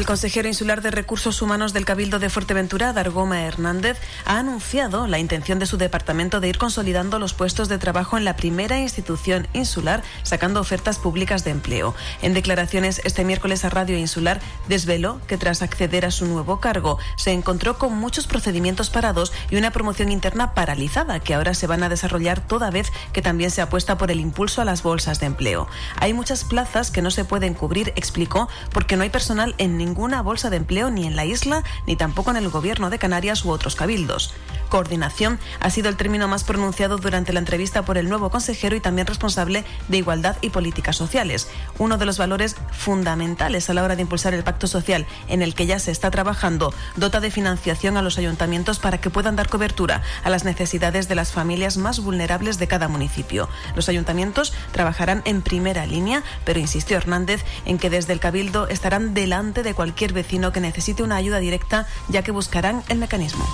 [0.03, 5.21] El consejero insular de Recursos Humanos del Cabildo de Fuerteventura, Dargoma Hernández, ha anunciado la
[5.21, 9.47] intención de su departamento de ir consolidando los puestos de trabajo en la primera institución
[9.53, 11.95] insular, sacando ofertas públicas de empleo.
[12.21, 16.99] En declaraciones este miércoles a Radio Insular, desveló que tras acceder a su nuevo cargo,
[17.17, 21.85] se encontró con muchos procedimientos parados y una promoción interna paralizada, que ahora se van
[21.85, 25.27] a desarrollar toda vez que también se apuesta por el impulso a las bolsas de
[25.27, 25.69] empleo.
[26.01, 30.23] Hay muchas plazas que no se pueden cubrir, explicó, porque no hay personal en ninguna
[30.23, 33.51] bolsa de empleo ni en la isla ni tampoco en el gobierno de Canarias u
[33.51, 34.33] otros cabildos.
[34.71, 38.81] Coordinación ha sido el término más pronunciado durante la entrevista por el nuevo consejero y
[38.81, 43.97] también responsable de Igualdad y Políticas Sociales, uno de los valores fundamentales a la hora
[43.97, 47.99] de impulsar el pacto social en el que ya se está trabajando, dota de financiación
[47.99, 52.01] a los ayuntamientos para que puedan dar cobertura a las necesidades de las familias más
[52.01, 53.51] vulnerables de cada municipio.
[53.77, 59.13] Los ayuntamientos trabajarán en primera línea, pero insistió Hernández en que desde el Cabildo estarán
[59.13, 63.45] delante de cualquier vecino que necesite una ayuda directa, ya que buscarán el mecanismo.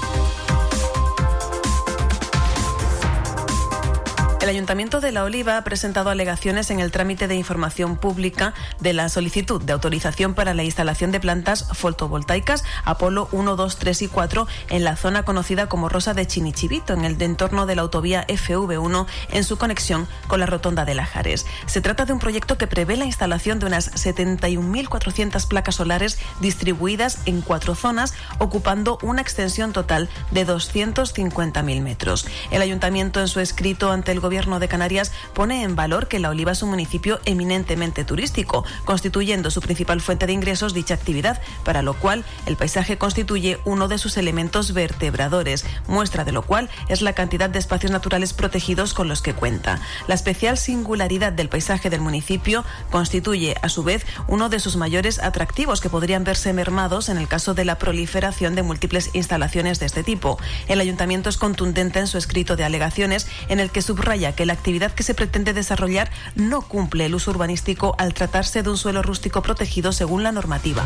[4.48, 8.94] El Ayuntamiento de La Oliva ha presentado alegaciones en el trámite de información pública de
[8.94, 14.08] la solicitud de autorización para la instalación de plantas fotovoltaicas Apolo 1, 2, 3 y
[14.08, 18.26] 4 en la zona conocida como Rosa de Chinichivito, en el entorno de la autovía
[18.26, 21.44] FV1 en su conexión con la rotonda de Lajares.
[21.66, 27.18] Se trata de un proyecto que prevé la instalación de unas 71.400 placas solares distribuidas
[27.26, 32.26] en cuatro zonas, ocupando una extensión total de 250.000 metros.
[32.50, 36.30] El Ayuntamiento en su escrito ante el Gobierno de Canarias pone en valor que La
[36.30, 41.82] Oliva es un municipio eminentemente turístico, constituyendo su principal fuente de ingresos dicha actividad, para
[41.82, 47.02] lo cual el paisaje constituye uno de sus elementos vertebradores, muestra de lo cual es
[47.02, 49.80] la cantidad de espacios naturales protegidos con los que cuenta.
[50.06, 55.18] La especial singularidad del paisaje del municipio constituye, a su vez, uno de sus mayores
[55.18, 59.86] atractivos que podrían verse mermados en el caso de la proliferación de múltiples instalaciones de
[59.86, 60.38] este tipo.
[60.68, 64.52] El ayuntamiento es contundente en su escrito de alegaciones en el que subraya que la
[64.52, 69.02] actividad que se pretende desarrollar no cumple el uso urbanístico al tratarse de un suelo
[69.02, 70.84] rústico protegido según la normativa.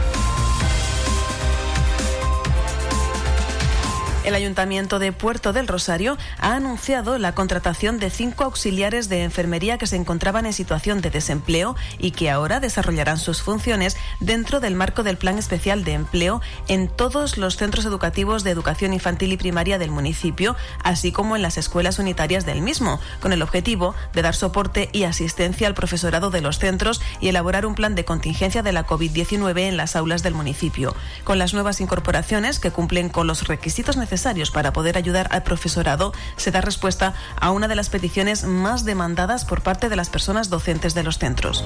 [4.25, 9.79] El Ayuntamiento de Puerto del Rosario ha anunciado la contratación de cinco auxiliares de enfermería
[9.79, 14.77] que se encontraban en situación de desempleo y que ahora desarrollarán sus funciones dentro del
[14.77, 19.37] marco del Plan Especial de Empleo en todos los centros educativos de educación infantil y
[19.37, 20.55] primaria del municipio,
[20.85, 25.03] así como en las escuelas unitarias del mismo, con el objetivo de dar soporte y
[25.03, 29.63] asistencia al profesorado de los centros y elaborar un plan de contingencia de la COVID-19
[29.63, 30.95] en las aulas del municipio.
[31.25, 34.12] Con las nuevas incorporaciones que cumplen con los requisitos necesarios
[34.53, 39.47] para poder ayudar al profesorado, se da respuesta a una de las peticiones más demandadas
[39.47, 41.65] por parte de las personas docentes de los centros.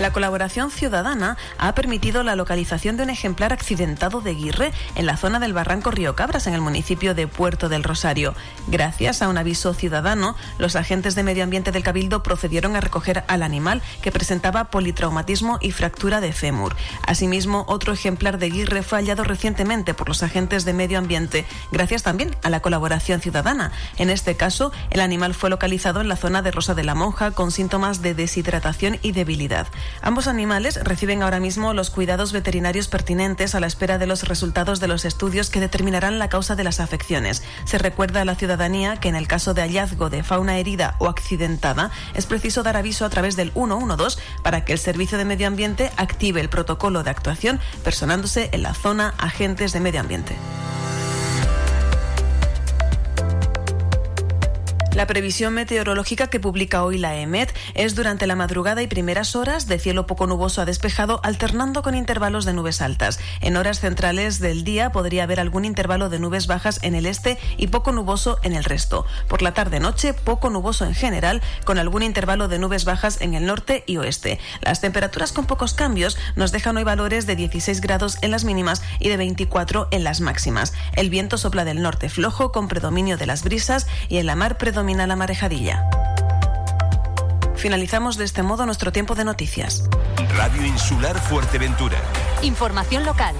[0.00, 5.18] La colaboración ciudadana ha permitido la localización de un ejemplar accidentado de guirre en la
[5.18, 8.34] zona del barranco Río Cabras, en el municipio de Puerto del Rosario.
[8.68, 13.24] Gracias a un aviso ciudadano, los agentes de medio ambiente del Cabildo procedieron a recoger
[13.28, 16.76] al animal que presentaba politraumatismo y fractura de fémur.
[17.06, 22.04] Asimismo, otro ejemplar de guirre fue hallado recientemente por los agentes de medio ambiente, gracias
[22.04, 23.70] también a la colaboración ciudadana.
[23.98, 27.32] En este caso, el animal fue localizado en la zona de Rosa de la Monja
[27.32, 29.66] con síntomas de deshidratación y debilidad.
[30.02, 34.80] Ambos animales reciben ahora mismo los cuidados veterinarios pertinentes a la espera de los resultados
[34.80, 37.42] de los estudios que determinarán la causa de las afecciones.
[37.64, 41.08] Se recuerda a la ciudadanía que en el caso de hallazgo de fauna herida o
[41.08, 45.46] accidentada es preciso dar aviso a través del 112 para que el Servicio de Medio
[45.46, 50.36] Ambiente active el protocolo de actuación personándose en la zona agentes de medio ambiente.
[54.94, 59.68] La previsión meteorológica que publica hoy la EMET es durante la madrugada y primeras horas
[59.68, 63.20] de cielo poco nuboso a despejado, alternando con intervalos de nubes altas.
[63.40, 67.38] En horas centrales del día podría haber algún intervalo de nubes bajas en el este
[67.56, 69.06] y poco nuboso en el resto.
[69.28, 73.46] Por la tarde-noche, poco nuboso en general, con algún intervalo de nubes bajas en el
[73.46, 74.40] norte y oeste.
[74.60, 78.82] Las temperaturas con pocos cambios nos dejan hoy valores de 16 grados en las mínimas
[78.98, 80.72] y de 24 en las máximas.
[80.94, 84.58] El viento sopla del norte flojo con predominio de las brisas y en la mar
[84.80, 85.84] predomina la marejadilla.
[87.56, 89.84] Finalizamos de este modo nuestro tiempo de noticias.
[90.38, 91.98] Radio Insular Fuerteventura.
[92.40, 93.34] Información local.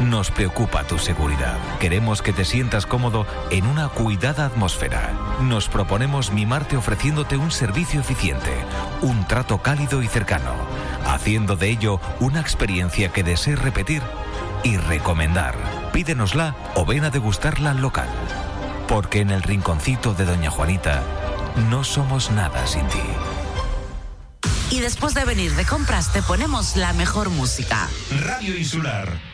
[0.00, 1.58] Nos preocupa tu seguridad.
[1.78, 5.12] Queremos que te sientas cómodo en una cuidada atmósfera.
[5.42, 8.50] Nos proponemos mimarte ofreciéndote un servicio eficiente,
[9.02, 10.54] un trato cálido y cercano,
[11.06, 14.02] haciendo de ello una experiencia que desees repetir
[14.64, 15.54] y recomendar.
[15.92, 18.08] Pídenosla o ven a degustarla al local.
[18.88, 21.02] Porque en el rinconcito de Doña Juanita
[21.68, 23.02] No somos nada sin ti.
[24.70, 27.88] Y después de venir de compras te ponemos la mejor música.
[28.24, 29.29] Radio Insular.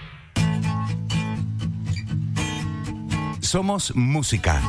[3.46, 4.60] Somos música.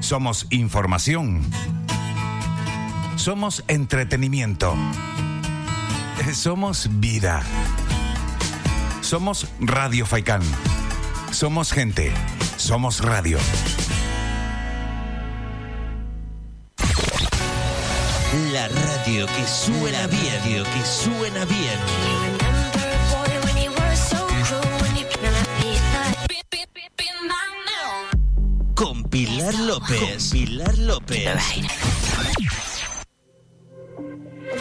[0.00, 1.40] Somos información.
[3.16, 4.74] Somos entretenimiento.
[6.34, 7.42] Somos vida.
[9.00, 10.42] Somos Radio Faikán.
[11.30, 12.12] Somos gente.
[12.58, 13.38] Somos radio.
[18.52, 22.19] La radio que suena bien, que suena bien.
[29.50, 30.30] Pilar López.
[30.30, 31.28] Pilar López.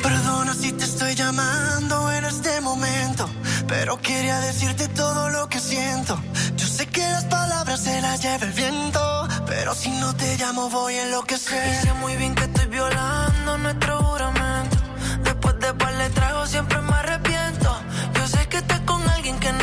[0.02, 3.30] Perdona si te estoy llamando en este momento,
[3.68, 6.20] pero quería decirte todo lo que siento.
[6.56, 10.70] Yo sé que las palabras se las lleva el viento, pero si no te llamo
[10.72, 11.68] voy a enloquecer.
[11.72, 14.78] Y sé muy bien que estoy violando nuestro juramento.
[15.24, 17.80] Después de par de tragos siempre me arrepiento.
[18.16, 19.59] Yo sé que estás con alguien que no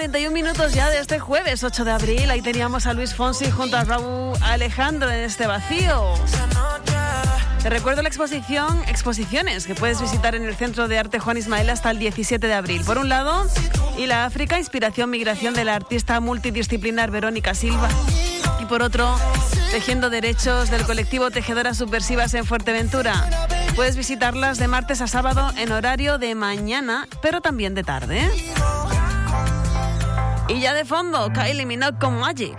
[0.00, 2.30] 41 minutos ya de este jueves 8 de abril.
[2.30, 6.14] Ahí teníamos a Luis Fonsi junto a Raúl Alejandro en este vacío.
[7.62, 11.68] Te recuerdo la exposición Exposiciones que puedes visitar en el Centro de Arte Juan Ismael
[11.68, 12.82] hasta el 17 de abril.
[12.86, 13.46] Por un lado,
[13.98, 17.90] y la África, inspiración migración de la artista multidisciplinar Verónica Silva.
[18.58, 19.14] Y por otro,
[19.70, 23.28] Tejiendo Derechos del colectivo Tejedoras Subversivas en Fuerteventura.
[23.76, 28.30] Puedes visitarlas de martes a sábado en horario de mañana, pero también de tarde.
[30.50, 32.58] Y ya de fondo, Kylie Minogue con Magic.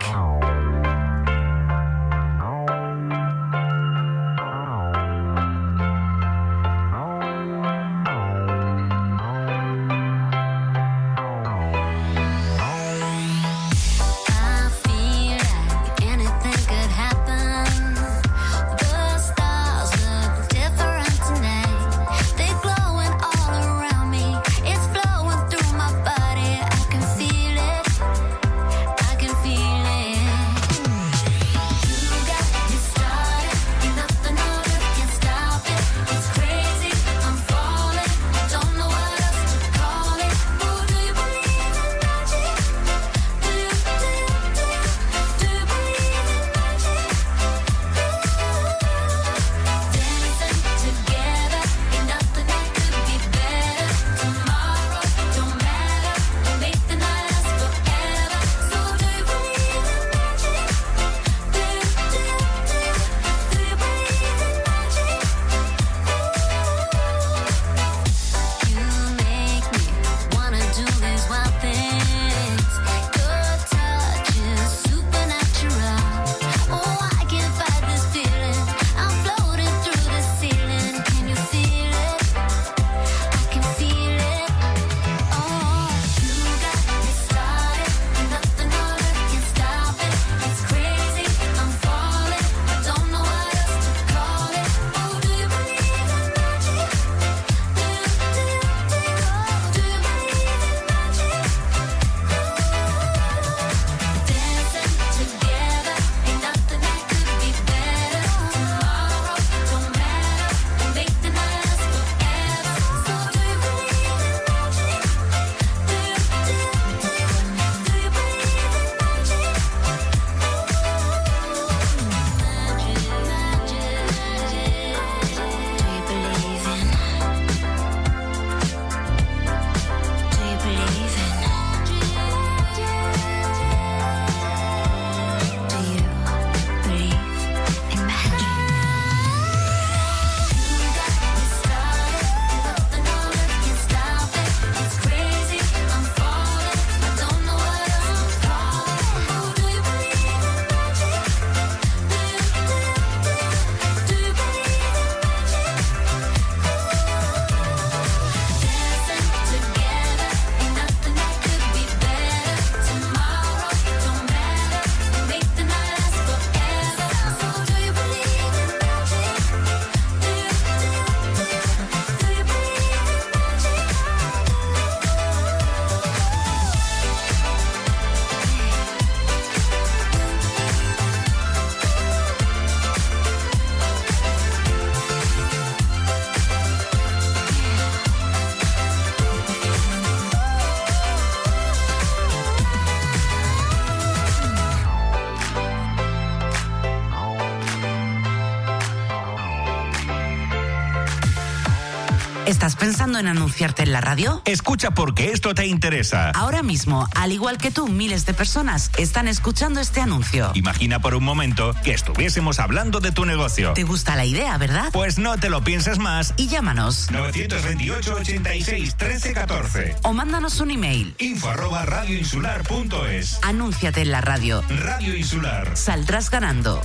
[203.21, 204.41] En anunciarte en la radio?
[204.45, 206.31] Escucha porque esto te interesa.
[206.31, 210.51] Ahora mismo, al igual que tú, miles de personas están escuchando este anuncio.
[210.55, 213.73] Imagina por un momento que estuviésemos hablando de tu negocio.
[213.73, 214.89] ¿Te gusta la idea, verdad?
[214.91, 216.33] Pues no te lo pienses más.
[216.35, 217.09] Y llámanos.
[217.11, 219.95] 928 86 13 14.
[220.03, 221.15] O mándanos un email.
[221.19, 223.39] Info arroba radioinsular.es.
[223.43, 224.63] Anúnciate en la radio.
[224.67, 225.77] Radio Insular.
[225.77, 226.81] Saldrás ganando.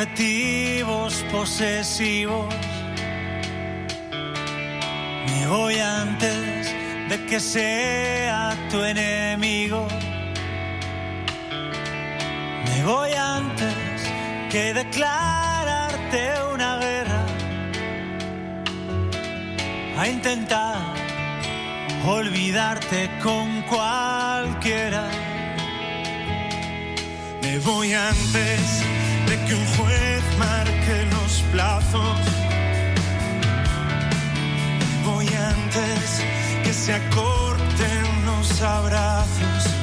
[0.00, 2.54] Adjetivos posesivos.
[5.26, 6.74] Me voy antes
[7.08, 9.86] de que sea tu enemigo.
[12.66, 13.74] Me voy antes
[14.50, 17.26] que declararte una guerra.
[19.98, 20.78] A intentar
[22.06, 25.10] olvidarte con cualquiera.
[27.42, 28.99] Me voy antes
[29.30, 32.18] de que un juez marque los plazos.
[35.04, 36.22] Voy antes
[36.64, 39.79] que se acorten los abrazos.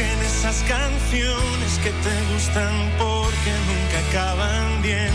[0.00, 5.12] Mismo que en esas canciones que te gustan porque nunca acaban bien.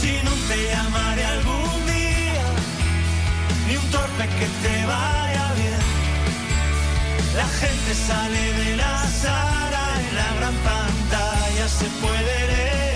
[0.00, 2.46] Si no te llamaré algún día,
[3.66, 5.82] ni un torpe que te vaya bien.
[7.36, 12.93] La gente sale de la sala, en la gran pantalla se puede leer.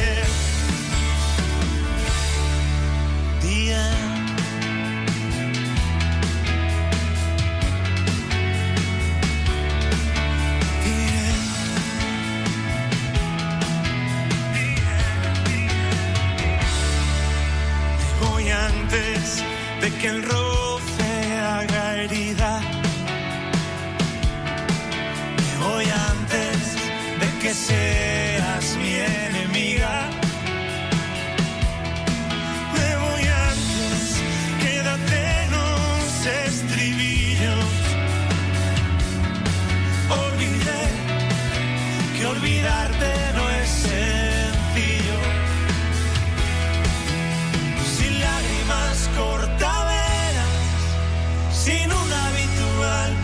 [19.90, 22.60] De que el roce haga herida.
[25.36, 26.59] Me voy antes
[27.20, 30.18] de que seas mi enemiga.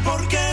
[0.05, 0.49] Porqué.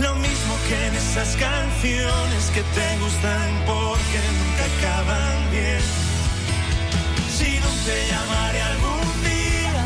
[0.00, 5.80] Lo mismo que en esas canciones que te gustan porque nunca acaban bien.
[7.36, 9.84] Si no te llamaré algún día,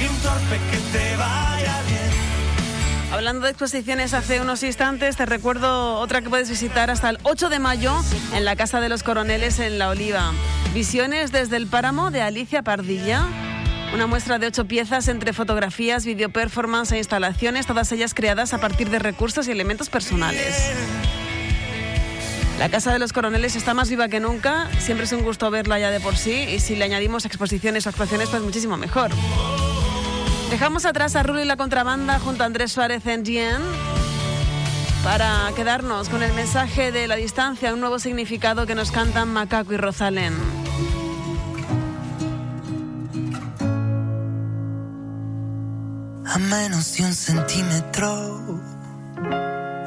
[0.00, 3.12] y un torpe que te vaya bien.
[3.12, 7.48] Hablando de exposiciones hace unos instantes, te recuerdo otra que puedes visitar hasta el 8
[7.48, 7.94] de mayo
[8.34, 10.32] en la Casa de los Coroneles en La Oliva.
[10.74, 13.26] Visiones desde el páramo de Alicia Pardilla.
[13.94, 18.58] Una muestra de ocho piezas entre fotografías, video performance e instalaciones, todas ellas creadas a
[18.58, 20.72] partir de recursos y elementos personales.
[22.58, 25.78] La Casa de los Coroneles está más viva que nunca, siempre es un gusto verla
[25.78, 29.10] ya de por sí y si le añadimos exposiciones o actuaciones pues muchísimo mejor.
[30.50, 33.60] Dejamos atrás a Rulo y la contrabanda junto a Andrés Suárez en Gien
[35.04, 39.72] para quedarnos con el mensaje de la distancia, un nuevo significado que nos cantan Macaco
[39.72, 40.65] y Rosalén.
[46.36, 48.60] A menos de un centímetro,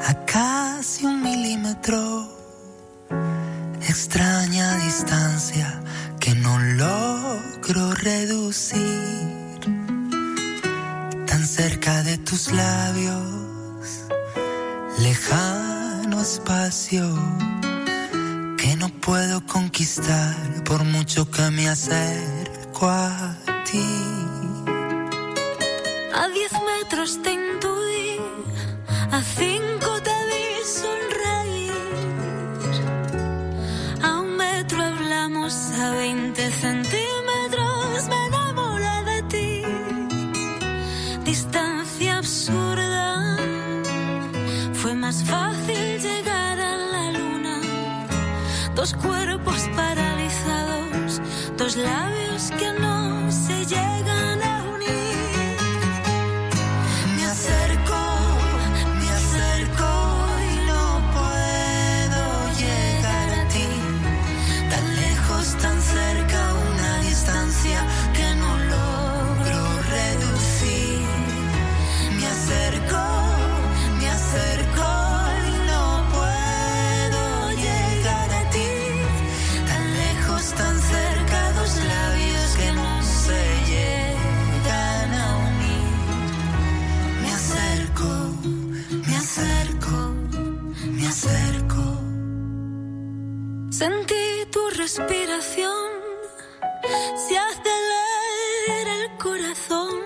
[0.10, 2.28] a casi un milímetro,
[3.88, 5.80] extraña distancia
[6.20, 9.60] que no logro reducir,
[11.28, 14.06] tan cerca de tus labios,
[14.98, 17.06] lejano espacio
[18.58, 23.38] que no puedo conquistar por mucho que me acerco a
[23.70, 24.39] ti.
[26.22, 28.20] A diez metros te intuí,
[29.18, 30.48] a cinco te vi
[30.80, 31.72] sonreír.
[34.04, 39.52] A un metro hablamos, a veinte centímetros me enamoré de ti.
[41.24, 43.38] Distancia absurda,
[44.74, 47.56] fue más fácil llegar a la luna.
[48.76, 51.22] Dos cuerpos paralizados,
[51.56, 54.49] dos labios que no se llegan a
[94.90, 95.88] respiración
[97.16, 100.00] se acelera el corazón.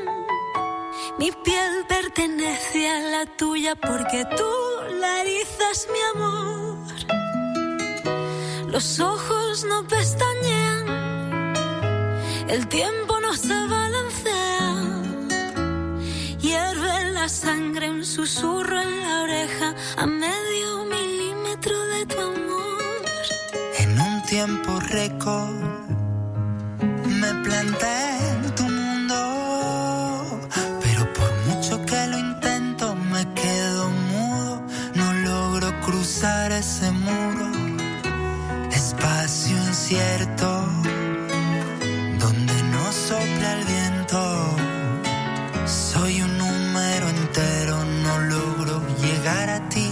[1.17, 4.51] Mi piel pertenece a la tuya porque tú
[4.99, 6.77] la erizas, mi amor.
[8.67, 11.53] Los ojos no pestañean,
[12.49, 14.75] el tiempo no se balancea.
[16.41, 22.02] Hierve la sangre, un susurro en la oreja a medio milímetro de
[24.37, 25.61] tiempo récord
[27.21, 27.95] me planté
[28.31, 29.17] en tu mundo,
[30.83, 34.63] pero por mucho que lo intento me quedo mudo,
[34.95, 37.47] no logro cruzar ese muro,
[38.71, 40.49] espacio incierto,
[42.23, 44.21] donde no sopla el viento,
[45.67, 49.82] soy un número entero, no logro llegar a ti.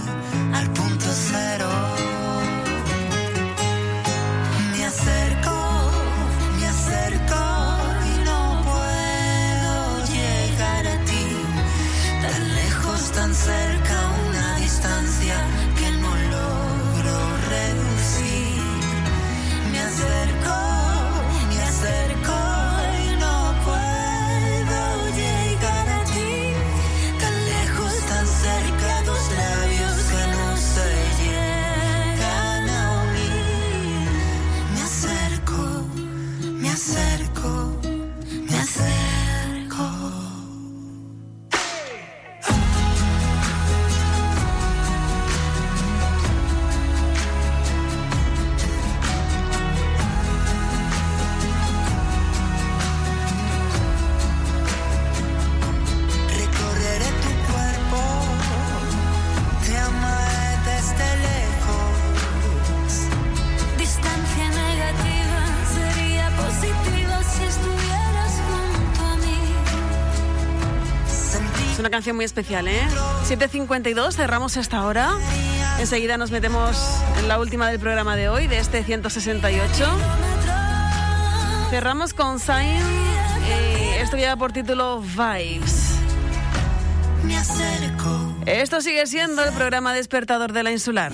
[71.92, 72.80] canción muy especial, ¿eh?
[73.28, 75.10] 7.52, cerramos esta hora.
[75.78, 76.74] Enseguida nos metemos
[77.18, 79.84] en la última del programa de hoy, de este 168.
[81.68, 82.80] Cerramos con Sign.
[83.46, 85.90] Y esto lleva por título Vibes.
[88.46, 91.12] Esto sigue siendo el programa despertador de la insular.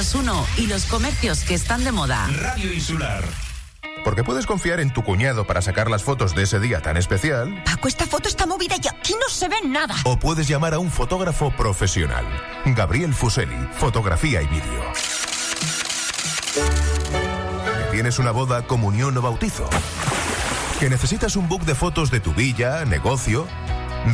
[0.00, 2.26] Números uno y los comercios que están de moda.
[2.40, 3.22] Radio Insular.
[4.02, 7.62] Porque puedes confiar en tu cuñado para sacar las fotos de ese día tan especial.
[7.64, 9.94] Paco, esta foto está movida y aquí no se ve nada.
[10.04, 12.24] O puedes llamar a un fotógrafo profesional.
[12.64, 14.92] Gabriel Fuseli, fotografía y vídeo.
[17.90, 19.68] ¿Que ¿Tienes una boda, comunión o bautizo?
[20.78, 23.46] ¿Que necesitas un book de fotos de tu villa, negocio?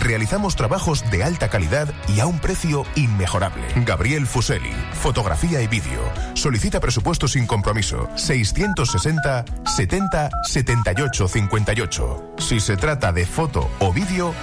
[0.00, 3.62] Realizamos trabajos de alta calidad y a un precio inmejorable.
[3.84, 6.01] Gabriel Fuseli, fotografía y vídeo.
[6.35, 8.09] Solicita presupuesto sin compromiso.
[8.16, 12.35] 660 70 78 58.
[12.39, 14.35] Si se trata de foto o vídeo,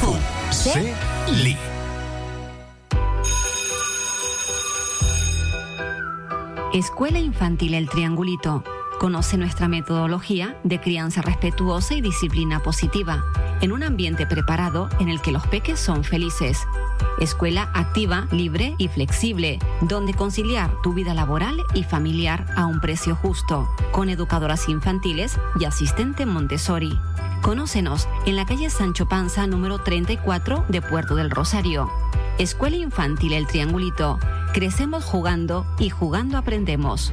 [0.00, 1.56] Fuseli.
[6.72, 8.62] Escuela Infantil El Triangulito.
[9.00, 13.24] Conoce nuestra metodología de crianza respetuosa y disciplina positiva,
[13.60, 16.66] en un ambiente preparado en el que los peques son felices.
[17.20, 23.16] Escuela activa, libre y flexible, donde conciliar tu vida laboral y familiar a un precio
[23.16, 26.98] justo, con educadoras infantiles y asistente Montessori.
[27.42, 31.88] Conócenos en la calle Sancho Panza número 34 de Puerto del Rosario.
[32.38, 34.18] Escuela Infantil El Triangulito.
[34.54, 37.12] Crecemos jugando y jugando aprendemos.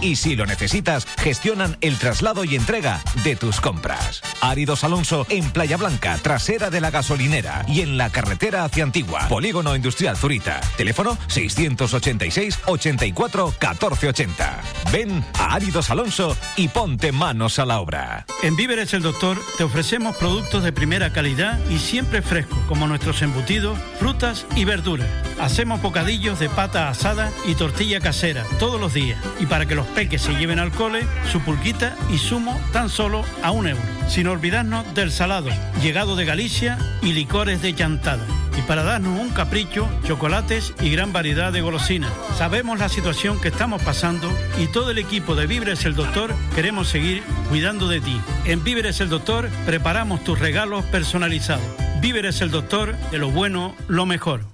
[0.00, 4.22] Y si lo necesitas, gestionan el traslado y entrega de tus compras.
[4.40, 9.28] Áridos Alonso en Playa Blanca, trasera de la gasolinera y en la carretera hacia Antigua.
[9.28, 10.60] Polígono Industrial Zurita.
[10.76, 14.62] Teléfono 686 84 1480.
[14.92, 18.26] Ven a Áridos Alonso y ponte manos a la obra.
[18.42, 23.22] En Víveres el Doctor te ofrecemos productos de primera calidad y siempre frescos, como nuestros
[23.22, 25.08] embutidos, frutas y verduras.
[25.40, 29.18] Hacemos bocadillos de pata asada y tortilla casera todos los días.
[29.40, 33.24] Y para que los peques se lleven al cole, su pulquita y zumo tan solo
[33.42, 33.82] a un euro.
[34.08, 35.50] Sin olvidarnos del salado,
[35.82, 38.24] llegado de Galicia y licores de llantada.
[38.56, 42.12] Y para darnos un capricho, chocolates y gran variedad de golosinas.
[42.38, 46.88] Sabemos la situación que estamos pasando y todo el equipo de Víveres el Doctor queremos
[46.88, 48.20] seguir cuidando de ti.
[48.44, 51.64] En Víveres el Doctor preparamos tus regalos personalizados.
[52.00, 54.53] Víveres el Doctor, de lo bueno, lo mejor.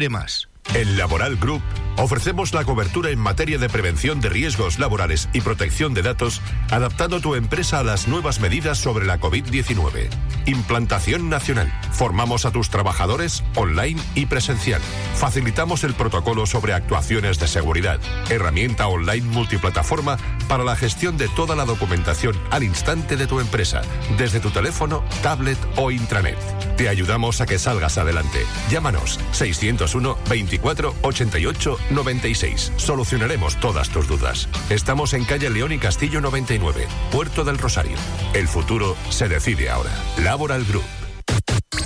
[0.09, 0.51] más.
[0.73, 1.61] En Laboral Group
[1.97, 7.19] ofrecemos la cobertura en materia de prevención de riesgos laborales y protección de datos, adaptando
[7.19, 10.07] tu empresa a las nuevas medidas sobre la COVID-19.
[10.45, 11.71] Implantación nacional.
[11.91, 14.81] Formamos a tus trabajadores online y presencial.
[15.15, 17.99] Facilitamos el protocolo sobre actuaciones de seguridad.
[18.29, 20.17] Herramienta online multiplataforma
[20.51, 23.83] para la gestión de toda la documentación al instante de tu empresa,
[24.17, 26.37] desde tu teléfono, tablet o intranet.
[26.75, 28.39] Te ayudamos a que salgas adelante.
[28.69, 32.73] Llámanos 601 24 88 96.
[32.75, 34.49] Solucionaremos todas tus dudas.
[34.69, 37.95] Estamos en calle León y Castillo 99, Puerto del Rosario.
[38.33, 39.91] El futuro se decide ahora.
[40.17, 40.83] Laboral Group.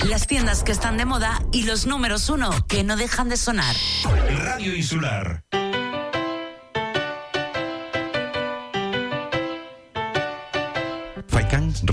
[0.10, 3.76] Las tiendas que están de moda y los números uno que no dejan de sonar.
[4.28, 5.45] Radio Insular.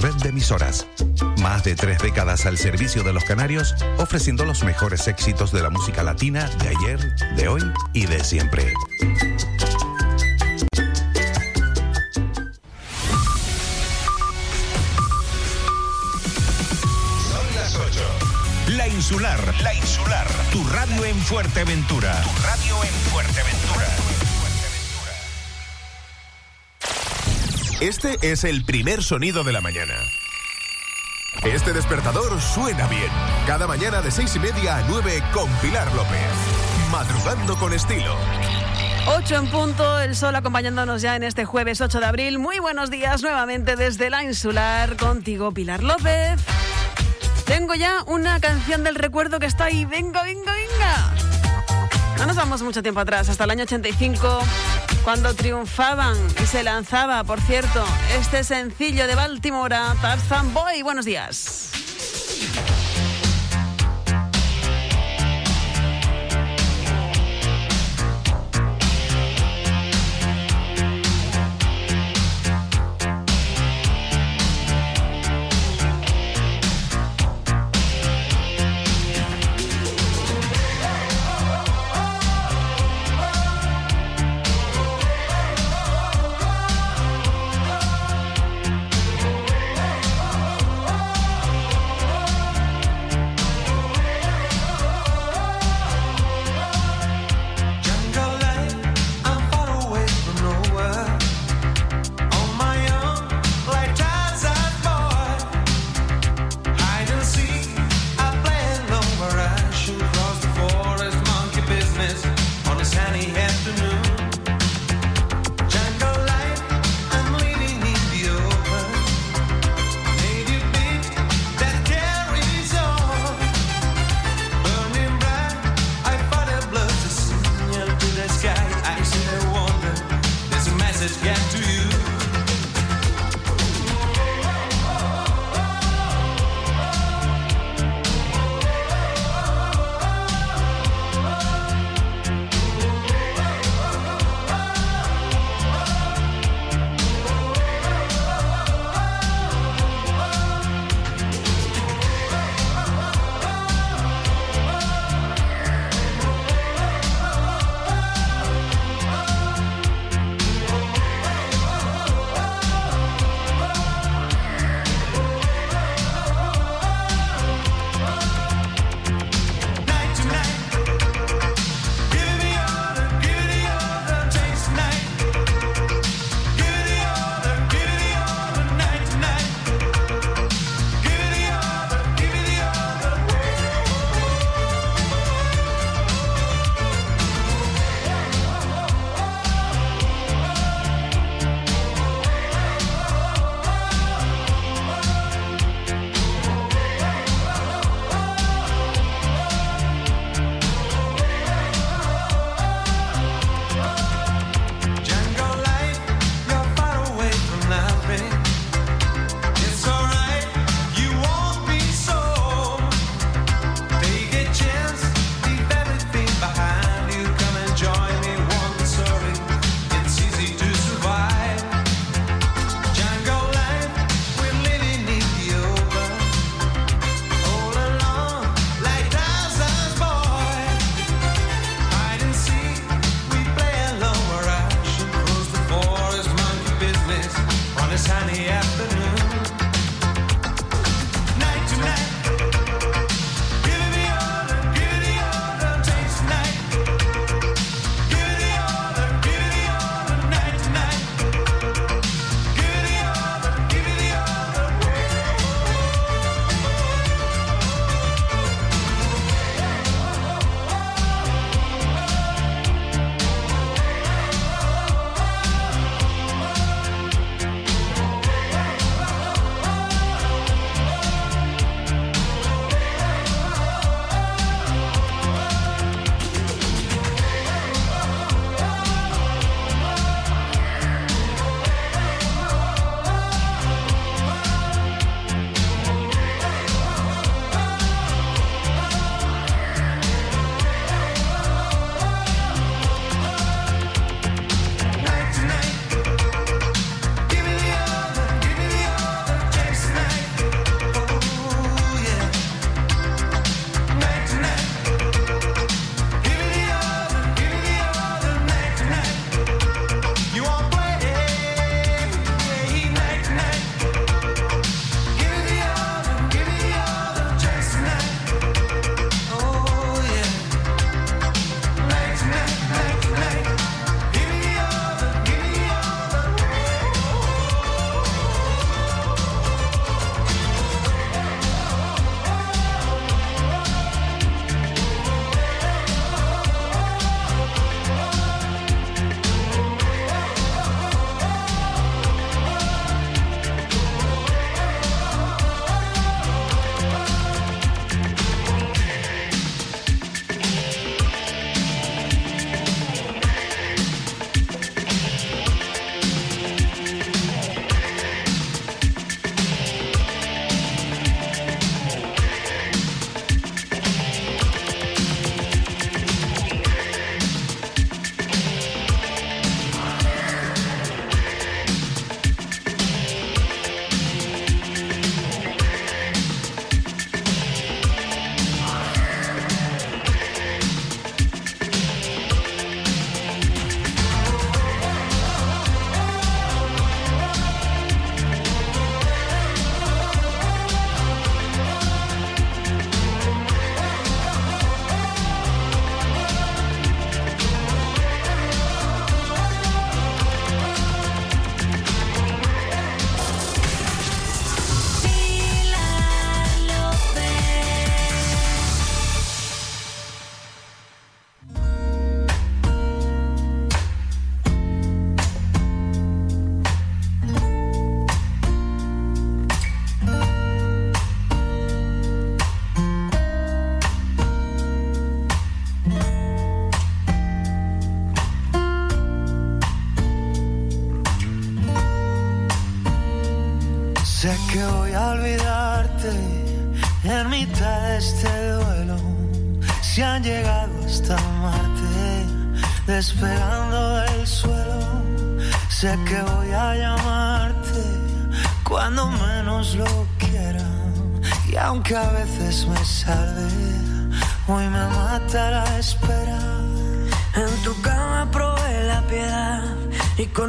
[0.03, 0.89] Red de Emisoras.
[1.41, 5.71] Más de tres décadas al servicio de los canarios, ofreciendo los mejores éxitos de la
[5.71, 7.63] música latina de ayer, de hoy
[7.93, 8.73] y de siempre.
[17.31, 18.01] Son las 8.
[18.71, 19.55] La Insular.
[19.63, 20.27] La Insular.
[20.51, 22.21] Tu radio en Fuerteventura.
[22.23, 24.02] Tu radio en Fuerteventura.
[27.83, 29.95] Este es el primer sonido de la mañana.
[31.43, 33.11] Este despertador suena bien.
[33.45, 36.31] Cada mañana de seis y media a 9 con Pilar López.
[36.93, 38.15] Madrugando con estilo.
[39.09, 42.39] 8 en punto, el sol acompañándonos ya en este jueves 8 de abril.
[42.39, 44.97] Muy buenos días nuevamente desde la insular.
[44.97, 46.41] Contigo, Pilar López.
[47.47, 49.87] Tengo ya una canción del recuerdo que está ahí.
[49.87, 51.11] Venga, venga, venga.
[52.17, 54.39] No nos vamos mucho tiempo atrás, hasta el año 85
[55.05, 57.85] cuando triunfaban y se lanzaba, por cierto,
[58.19, 60.83] este sencillo de Baltimora, Tarzan Boy.
[60.83, 61.71] Buenos días.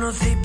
[0.03, 0.42] Conocí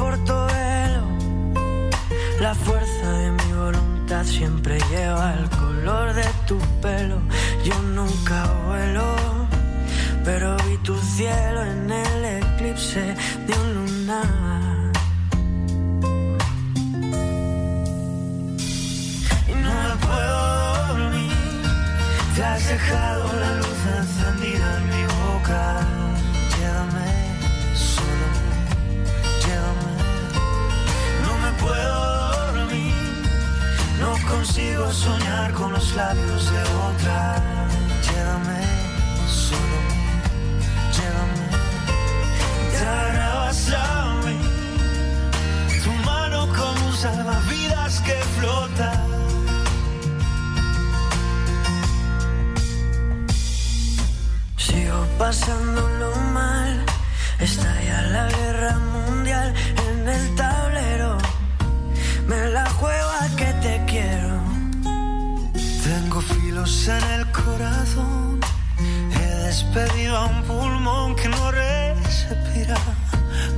[69.75, 72.77] despedido a un pulmón que no respira.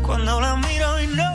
[0.03, 1.30] Cuando la miro y no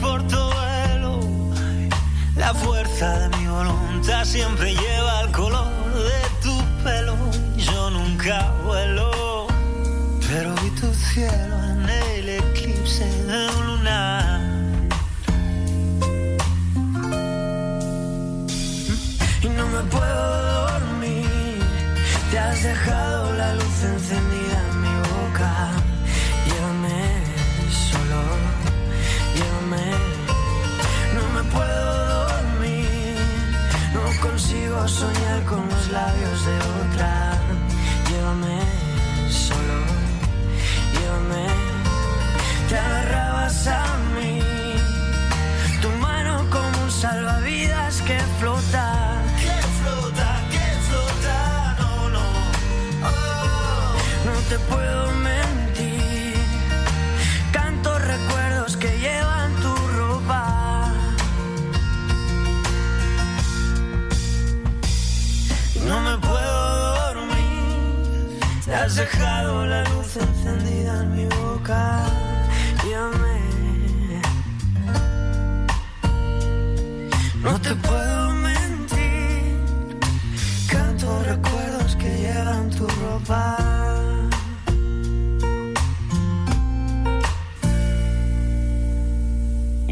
[0.00, 1.20] conocí por tu vuelo.
[2.36, 7.16] La fuerza de mi voluntad siempre lleva el color de tu pelo.
[7.56, 9.46] Yo nunca vuelo,
[10.28, 14.40] pero vi tu cielo en el eclipse de un lunar.
[19.42, 21.58] y no me puedo dormir.
[22.30, 23.09] Te has dejado
[35.90, 36.59] labios de
[69.00, 72.04] dejado la luz encendida en mi boca.
[72.84, 73.40] Llévame.
[77.42, 80.00] No te puedo mentir.
[80.68, 83.56] Canto recuerdos que llevan tu ropa.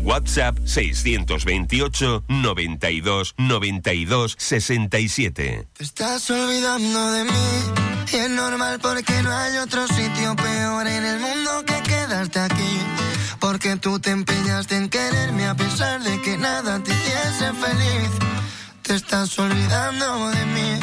[0.03, 5.67] WhatsApp 628 92 92 67.
[5.73, 11.05] Te estás olvidando de mí y es normal porque no hay otro sitio peor en
[11.05, 12.81] el mundo que quedarte aquí.
[13.41, 18.11] Porque tú te empeñaste en quererme a pesar de que nada te hiciese feliz.
[18.83, 20.81] Te estás olvidando de mí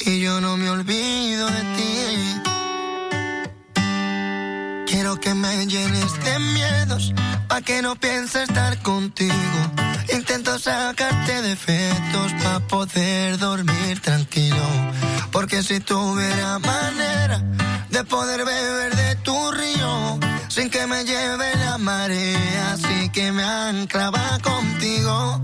[0.00, 2.51] y yo no me olvido de ti.
[4.92, 7.14] Quiero que me llenes de miedos
[7.48, 9.58] pa' que no piense estar contigo.
[10.12, 14.66] Intento sacarte defectos pa' poder dormir tranquilo.
[15.30, 17.38] Porque si tuviera manera
[17.88, 23.44] de poder beber de tu río sin que me lleve la marea, así que me
[23.44, 25.40] anclaba contigo.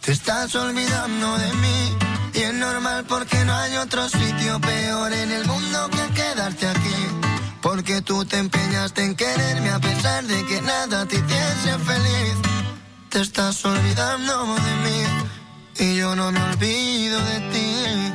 [0.00, 1.80] Te estás olvidando de mí
[2.32, 7.27] y es normal porque no hay otro sitio peor en el mundo que quedarte aquí.
[7.62, 12.34] Porque tú te empeñaste en quererme a pesar de que nada te hiciese feliz.
[13.10, 15.04] Te estás olvidando de mí
[15.78, 18.12] y yo no me olvido de ti.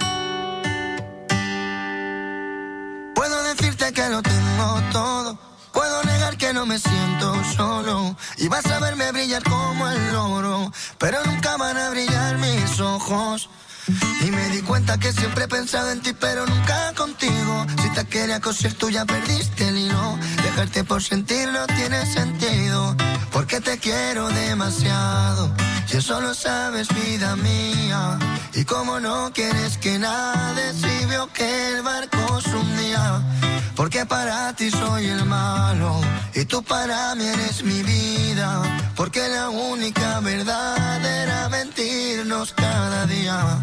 [3.15, 5.37] Puedo decirte que lo tengo todo.
[5.73, 8.15] Puedo negar que no me siento solo.
[8.37, 10.71] Y vas a verme brillar como el oro.
[10.99, 13.49] pero nunca van a brillar mis ojos.
[13.87, 17.65] Y me di cuenta que siempre he pensado en ti, pero nunca contigo.
[17.81, 20.17] Si te quería coser, tú ya perdiste el hilo.
[20.43, 22.95] Dejarte por sentir no tiene sentido,
[23.31, 25.53] porque te quiero demasiado.
[25.91, 28.17] Y eso lo sabes, vida mía.
[28.53, 33.21] Y como no quieres que nade, si veo que el barco se hundía.
[33.75, 35.99] Porque para ti soy el malo
[36.35, 38.61] y tú para mí eres mi vida.
[38.95, 43.57] Porque la única verdad era mentirnos cada día.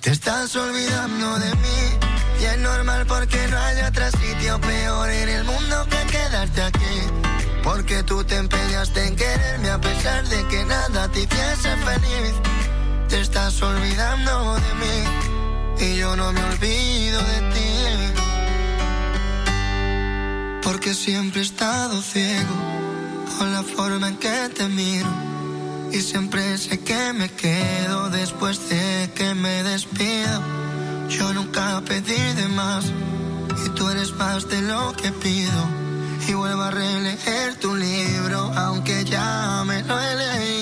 [0.00, 1.80] Te estás olvidando de mí
[2.40, 7.00] y es normal porque no hay otro sitio peor en el mundo que quedarte aquí.
[7.62, 12.34] Porque tú te empeñaste en quererme a pesar de que nada te hiciese feliz.
[13.08, 18.27] Te estás olvidando de mí y yo no me olvido de ti.
[20.68, 22.54] Porque siempre he estado ciego
[23.38, 25.08] con la forma en que te miro.
[25.90, 30.42] Y siempre sé que me quedo después de que me despido.
[31.08, 32.84] Yo nunca pedí de más
[33.64, 35.62] y tú eres más de lo que pido.
[36.28, 40.57] Y vuelvo a releer tu libro, aunque ya me lo he leído.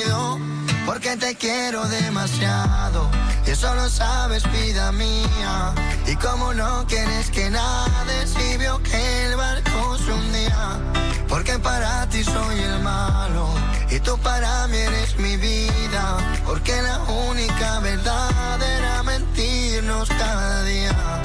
[1.06, 3.08] Porque te quiero demasiado
[3.46, 5.72] y eso lo sabes, vida mía.
[6.04, 10.80] Y como no quieres que nade, si veo que el barco se hundía.
[11.28, 13.46] Porque para ti soy el malo
[13.88, 16.16] y tú para mí eres mi vida.
[16.44, 16.98] Porque la
[17.30, 21.22] única verdad era mentirnos cada día.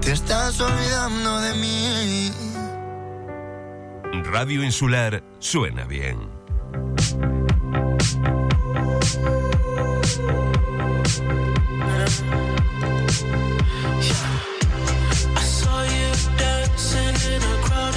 [0.00, 2.32] Te estás olvidando de mí.
[4.32, 6.32] Radio Insular suena bien.
[9.04, 9.06] I
[15.40, 17.93] saw you dancing in a crowded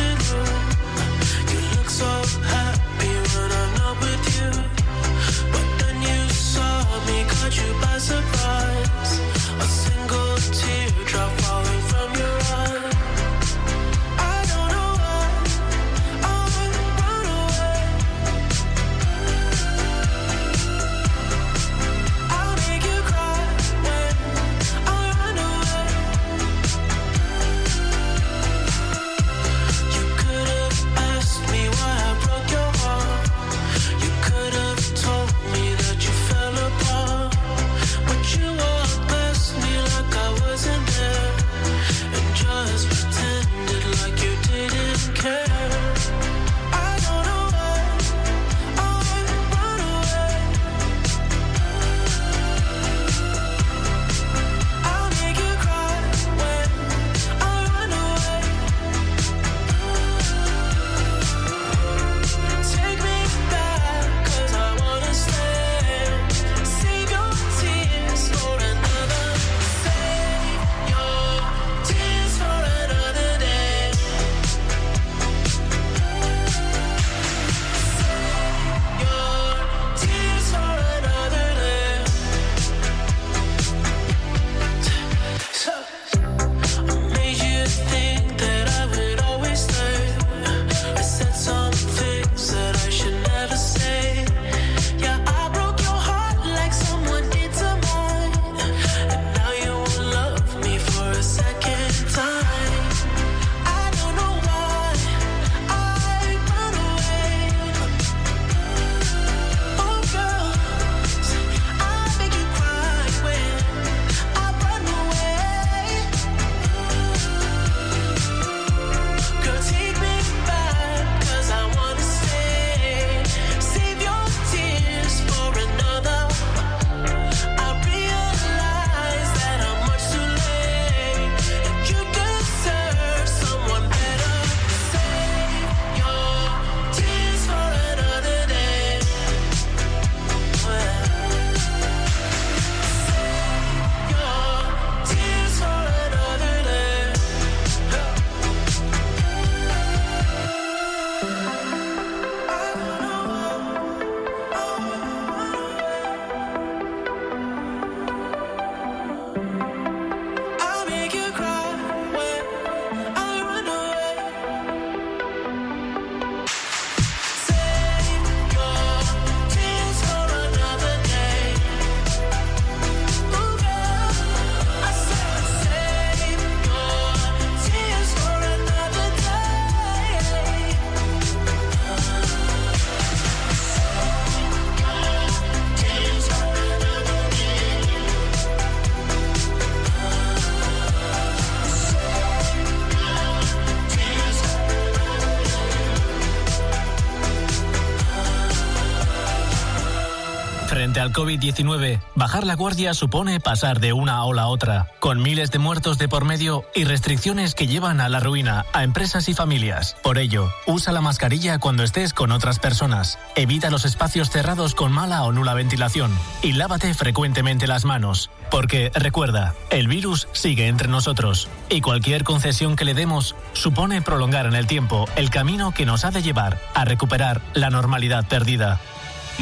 [201.27, 205.97] COVID-19, bajar la guardia supone pasar de una ola a otra, con miles de muertos
[205.97, 209.97] de por medio y restricciones que llevan a la ruina a empresas y familias.
[210.03, 214.93] Por ello, usa la mascarilla cuando estés con otras personas, evita los espacios cerrados con
[214.93, 220.87] mala o nula ventilación y lávate frecuentemente las manos, porque recuerda, el virus sigue entre
[220.87, 225.85] nosotros y cualquier concesión que le demos supone prolongar en el tiempo el camino que
[225.85, 228.79] nos ha de llevar a recuperar la normalidad perdida.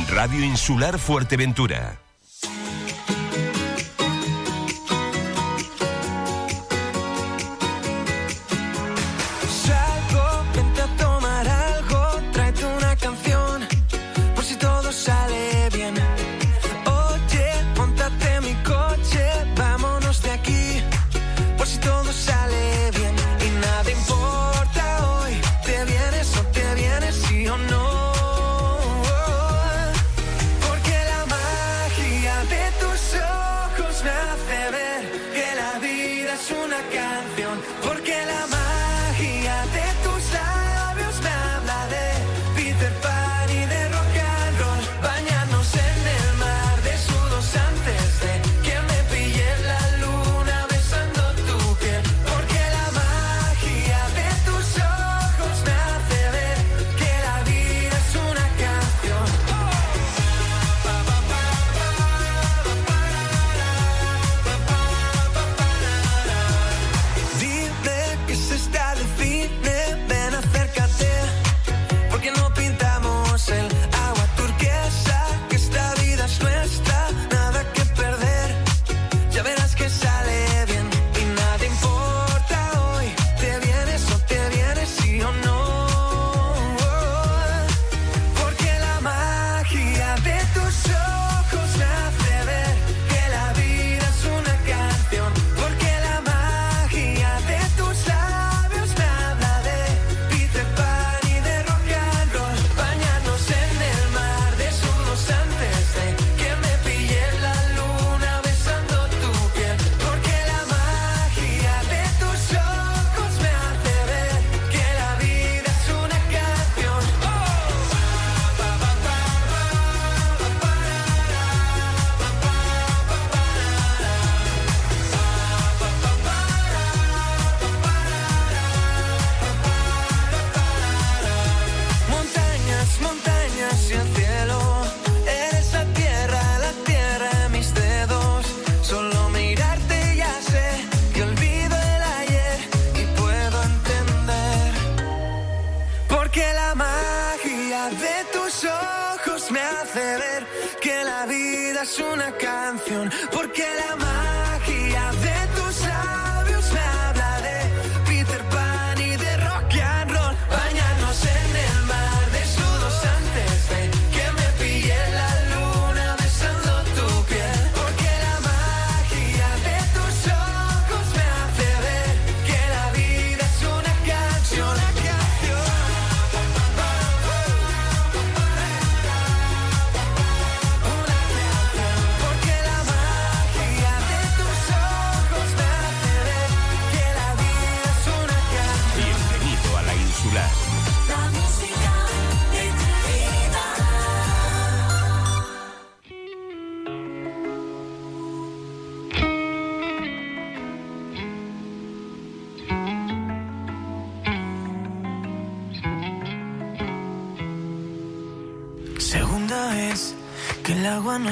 [0.09, 2.04] Radio Insular Fuerteventura.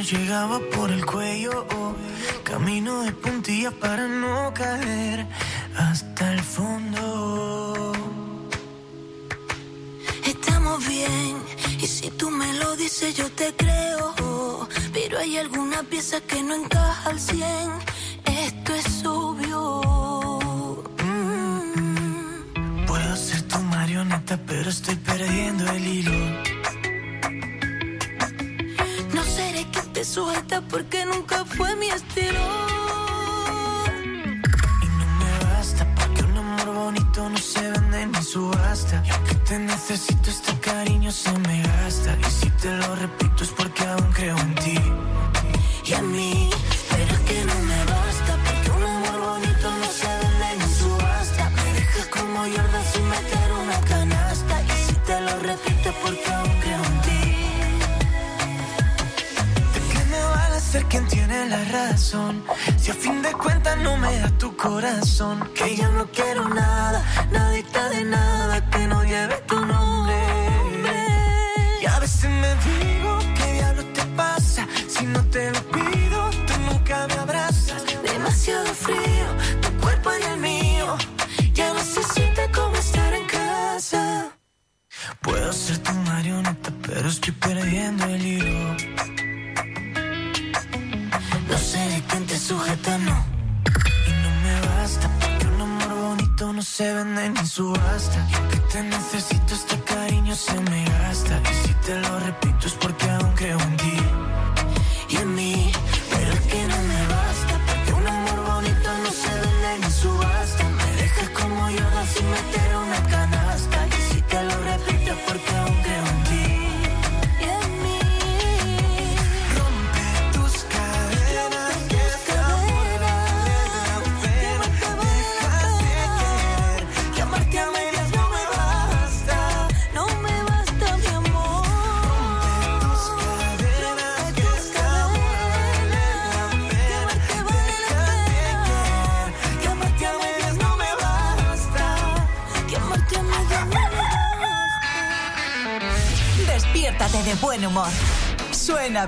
[0.04, 0.60] llegaba
[75.14, 75.53] no te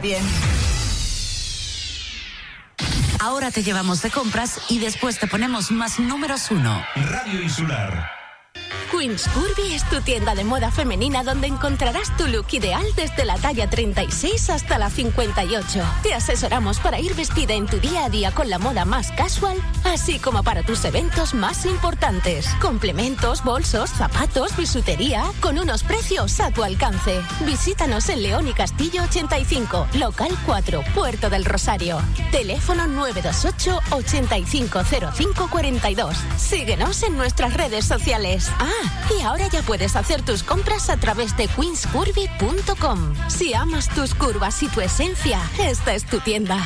[0.05, 0.23] bien.
[3.19, 6.85] Ahora te llevamos de compras y después te ponemos más números uno.
[6.95, 8.14] Radio Insular.
[9.05, 13.37] Queens Curvy es tu tienda de moda femenina donde encontrarás tu look ideal desde la
[13.37, 15.83] talla 36 hasta la 58.
[16.01, 19.61] Te asesoramos para ir vestida en tu día a día con la moda más casual,
[19.83, 22.47] así como para tus eventos más importantes.
[22.59, 27.21] Complementos, bolsos, zapatos, bisutería, con unos precios a tu alcance.
[27.45, 32.01] Visítanos en León y Castillo 85, local 4, Puerto del Rosario.
[32.31, 36.17] Teléfono 928 850542.
[36.37, 38.49] Síguenos en nuestras redes sociales.
[38.57, 43.13] Ah, y ahora ya puedes hacer tus compras a través de queenscurvy.com.
[43.27, 46.57] Si amas tus curvas y tu esencia, esta es tu tienda.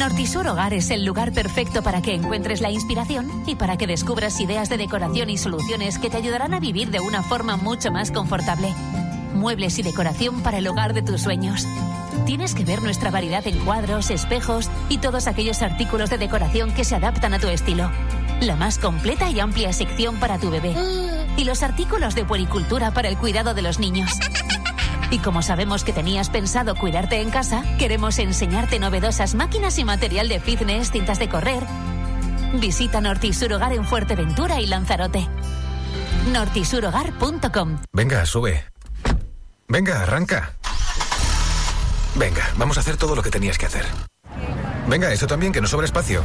[0.00, 4.40] Nortisur Hogar es el lugar perfecto para que encuentres la inspiración y para que descubras
[4.40, 8.10] ideas de decoración y soluciones que te ayudarán a vivir de una forma mucho más
[8.10, 8.74] confortable.
[9.34, 11.66] Muebles y decoración para el hogar de tus sueños.
[12.24, 16.84] Tienes que ver nuestra variedad en cuadros, espejos y todos aquellos artículos de decoración que
[16.84, 17.90] se adaptan a tu estilo.
[18.40, 20.74] La más completa y amplia sección para tu bebé.
[21.36, 24.10] Y los artículos de puericultura para el cuidado de los niños.
[25.10, 30.28] Y como sabemos que tenías pensado cuidarte en casa, queremos enseñarte novedosas máquinas y material
[30.28, 31.64] de fitness, cintas de correr.
[32.54, 35.28] Visita Nortisur Hogar en Fuerteventura y Lanzarote.
[36.32, 38.64] Nortisurogar.com Venga, sube.
[39.68, 40.54] Venga, arranca.
[42.14, 43.84] Venga, vamos a hacer todo lo que tenías que hacer.
[44.88, 46.22] Venga, eso también, que no sobra espacio.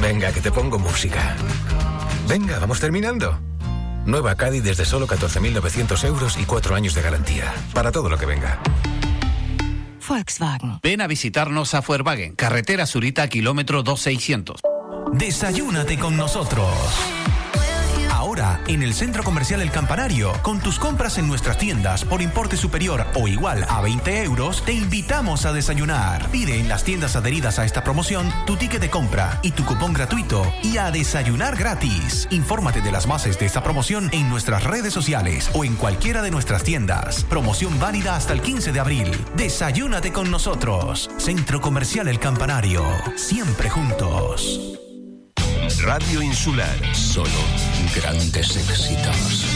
[0.00, 1.36] Venga, que te pongo música.
[2.28, 3.38] Venga, vamos terminando.
[4.06, 7.52] Nueva Caddy desde solo 14.900 euros y cuatro años de garantía.
[7.72, 8.60] Para todo lo que venga.
[10.06, 10.80] Volkswagen.
[10.82, 14.60] Ven a visitarnos a Fuerwagen, carretera Zurita, kilómetro 2600.
[15.12, 16.68] Desayúnate con nosotros.
[18.66, 23.06] En el Centro Comercial El Campanario, con tus compras en nuestras tiendas por importe superior
[23.14, 26.28] o igual a 20 euros, te invitamos a desayunar.
[26.30, 29.94] Pide en las tiendas adheridas a esta promoción tu ticket de compra y tu cupón
[29.94, 32.28] gratuito y a desayunar gratis.
[32.30, 36.30] Infórmate de las bases de esta promoción en nuestras redes sociales o en cualquiera de
[36.30, 37.24] nuestras tiendas.
[37.24, 39.24] Promoción válida hasta el 15 de abril.
[39.36, 41.10] Desayúnate con nosotros.
[41.16, 42.84] Centro Comercial El Campanario.
[43.16, 44.83] Siempre juntos.
[45.82, 46.94] Radio Insular.
[46.94, 47.28] Solo
[47.94, 49.46] grandes éxitos.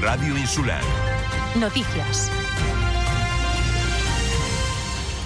[0.00, 0.82] Radio Insular.
[1.56, 2.30] Noticias.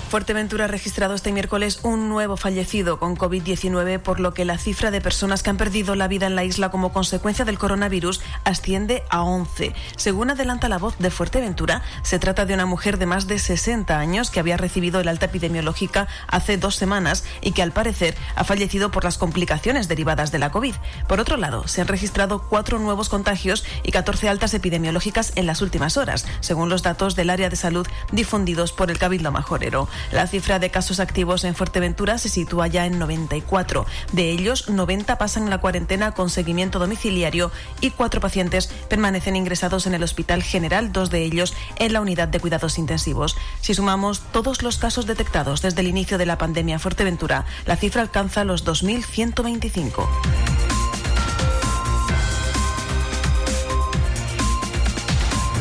[0.08, 4.92] Fuerteventura ha registrado este miércoles un nuevo fallecido con COVID-19, por lo que la cifra
[4.92, 9.02] de personas que han perdido la vida en la isla como consecuencia del coronavirus asciende
[9.10, 9.74] a 11.
[9.96, 13.98] Según adelanta la voz de Fuerteventura, se trata de una mujer de más de 60
[13.98, 18.44] años que había recibido el alta epidemiológica hace dos semanas y que al parecer ha
[18.44, 20.76] fallecido por las complicaciones derivadas de la COVID.
[21.08, 25.62] Por otro lado, se han registrado cuatro nuevos contagios y 14 altas epidemiológicas en las
[25.62, 29.88] últimas horas, según los datos del área de salud difundidos por el Cabildo Majorero.
[30.12, 33.86] La cifra de casos activos en Fuerteventura se sitúa ya en 94.
[34.12, 37.50] De ellos, 90 pasan la cuarentena con seguimiento domiciliario
[37.80, 42.28] y cuatro pacientes permanecen ingresados en el Hospital General, dos de ellos en la unidad
[42.28, 43.36] de cuidados intensivos.
[43.60, 47.76] Si sumamos todos los casos detectados desde el inicio de la pandemia en Fuerteventura, la
[47.76, 50.75] cifra alcanza los 2.125.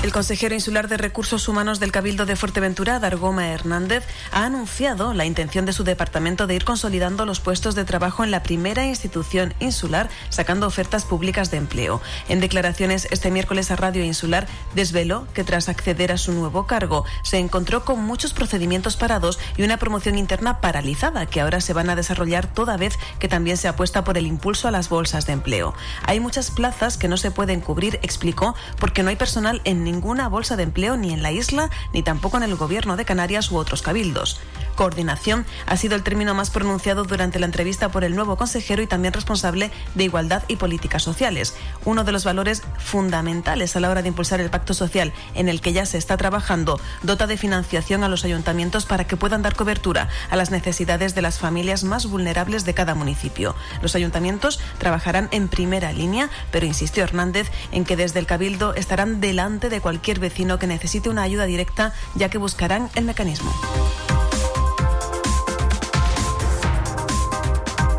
[0.05, 5.25] El consejero insular de Recursos Humanos del Cabildo de Fuerteventura, Dargoma Hernández, ha anunciado la
[5.25, 9.55] intención de su departamento de ir consolidando los puestos de trabajo en la primera institución
[9.59, 12.03] insular, sacando ofertas públicas de empleo.
[12.29, 14.45] En declaraciones este miércoles a Radio Insular,
[14.75, 19.63] desveló que tras acceder a su nuevo cargo, se encontró con muchos procedimientos parados y
[19.63, 23.67] una promoción interna paralizada, que ahora se van a desarrollar toda vez que también se
[23.67, 25.73] apuesta por el impulso a las bolsas de empleo.
[26.03, 30.27] Hay muchas plazas que no se pueden cubrir, explicó, porque no hay personal en ninguna
[30.27, 33.55] bolsa de empleo ni en la isla, ni tampoco en el gobierno de Canarias u
[33.55, 34.41] otros cabildos.
[34.75, 38.87] Coordinación ha sido el término más pronunciado durante la entrevista por el nuevo consejero y
[38.87, 41.55] también responsable de Igualdad y Políticas Sociales,
[41.85, 45.61] uno de los valores fundamentales a la hora de impulsar el pacto social en el
[45.61, 49.55] que ya se está trabajando, dota de financiación a los ayuntamientos para que puedan dar
[49.55, 53.55] cobertura a las necesidades de las familias más vulnerables de cada municipio.
[53.81, 59.21] Los ayuntamientos trabajarán en primera línea, pero insistió Hernández en que desde el Cabildo estarán
[59.21, 63.53] delante de cualquier vecino que necesite una ayuda directa, ya que buscarán el mecanismo.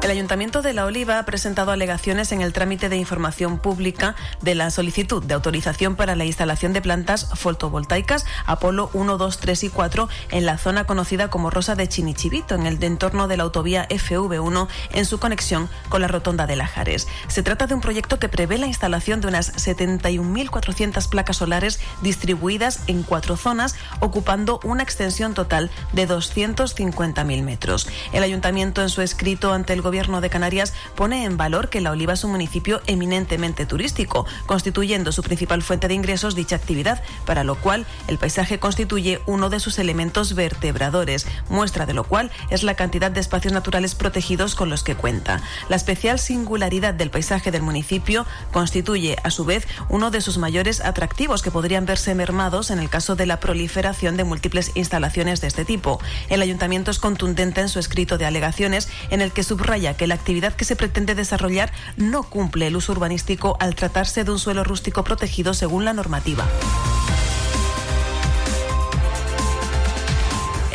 [0.07, 4.55] El Ayuntamiento de La Oliva ha presentado alegaciones en el trámite de información pública de
[4.55, 9.69] la solicitud de autorización para la instalación de plantas fotovoltaicas Apolo 1, 2, 3 y
[9.69, 13.89] 4 en la zona conocida como Rosa de Chinichivito, en el entorno de la autovía
[13.89, 17.09] FV1 en su conexión con la rotonda de Lajares.
[17.27, 22.79] Se trata de un proyecto que prevé la instalación de unas 71.400 placas solares distribuidas
[22.87, 27.89] en cuatro zonas, ocupando una extensión total de 250.000 metros.
[28.13, 31.91] El Ayuntamiento en su escrito ante el Gobierno de Canarias pone en valor que La
[31.91, 37.45] Oliva es un municipio eminentemente turístico, constituyendo su principal fuente de ingresos dicha actividad, para
[37.45, 42.63] lo cual el paisaje constituye uno de sus elementos vertebradores, muestra de lo cual es
[42.63, 45.41] la cantidad de espacios naturales protegidos con los que cuenta.
[45.71, 50.83] La especial singularidad del paisaje del municipio constituye, a su vez, uno de sus mayores
[50.83, 55.47] atractivos que podrían verse mermados en el caso de la proliferación de múltiples instalaciones de
[55.47, 56.01] este tipo.
[56.29, 60.15] El ayuntamiento es contundente en su escrito de alegaciones en el que subraya que la
[60.15, 64.65] actividad que se pretende desarrollar no cumple el uso urbanístico al tratarse de un suelo
[64.65, 66.47] rústico protegido según la normativa.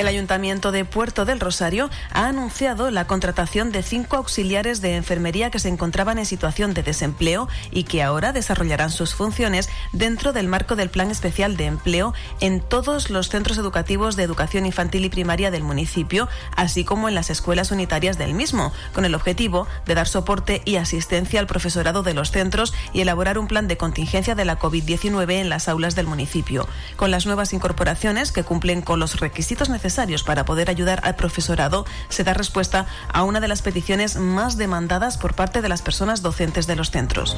[0.01, 5.51] El Ayuntamiento de Puerto del Rosario ha anunciado la contratación de cinco auxiliares de enfermería
[5.51, 10.47] que se encontraban en situación de desempleo y que ahora desarrollarán sus funciones dentro del
[10.47, 15.09] marco del Plan Especial de Empleo en todos los centros educativos de educación infantil y
[15.09, 19.93] primaria del municipio, así como en las escuelas unitarias del mismo, con el objetivo de
[19.93, 24.33] dar soporte y asistencia al profesorado de los centros y elaborar un plan de contingencia
[24.33, 26.67] de la COVID-19 en las aulas del municipio.
[26.95, 29.90] Con las nuevas incorporaciones que cumplen con los requisitos necesarios
[30.23, 35.17] para poder ayudar al profesorado, se da respuesta a una de las peticiones más demandadas
[35.17, 37.35] por parte de las personas docentes de los centros.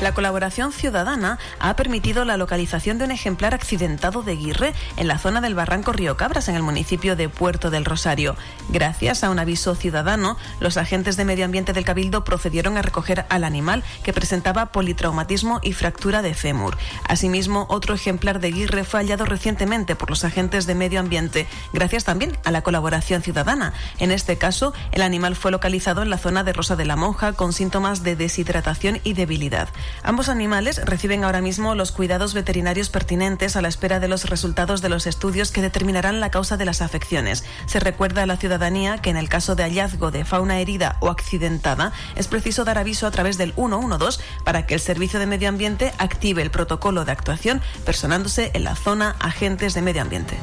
[0.00, 5.18] La colaboración ciudadana ha permitido la localización de un ejemplar accidentado de guirre en la
[5.18, 8.36] zona del barranco Río Cabras, en el municipio de Puerto del Rosario.
[8.68, 13.26] Gracias a un aviso ciudadano, los agentes de medio ambiente del Cabildo procedieron a recoger
[13.28, 16.78] al animal que presentaba politraumatismo y fractura de fémur.
[17.08, 22.04] Asimismo, otro ejemplar de guirre fue hallado recientemente por los agentes de medio ambiente, gracias
[22.04, 23.72] también a la colaboración ciudadana.
[23.98, 27.32] En este caso, el animal fue localizado en la zona de Rosa de la Monja
[27.32, 29.68] con síntomas de deshidratación y debilidad.
[30.02, 34.82] Ambos animales reciben ahora mismo los cuidados veterinarios pertinentes a la espera de los resultados
[34.82, 37.44] de los estudios que determinarán la causa de las afecciones.
[37.66, 41.10] Se recuerda a la ciudadanía que en el caso de hallazgo de fauna herida o
[41.10, 45.48] accidentada es preciso dar aviso a través del 112 para que el Servicio de Medio
[45.48, 50.36] Ambiente active el protocolo de actuación personándose en la zona agentes de medio ambiente.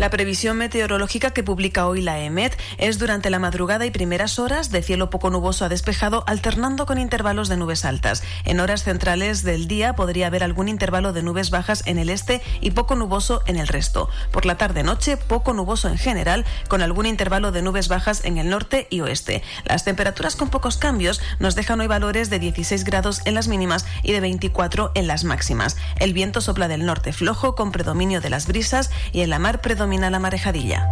[0.00, 4.70] La previsión meteorológica que publica hoy la EMET es durante la madrugada y primeras horas
[4.70, 8.22] de cielo poco nuboso a despejado, alternando con intervalos de nubes altas.
[8.46, 12.40] En horas centrales del día podría haber algún intervalo de nubes bajas en el este
[12.62, 14.08] y poco nuboso en el resto.
[14.30, 18.48] Por la tarde-noche, poco nuboso en general, con algún intervalo de nubes bajas en el
[18.48, 19.42] norte y oeste.
[19.66, 23.84] Las temperaturas con pocos cambios nos dejan hoy valores de 16 grados en las mínimas
[24.02, 25.76] y de 24 en las máximas.
[25.96, 29.60] El viento sopla del norte flojo con predominio de las brisas y en la mar
[29.90, 30.88] predomina la marejadilla.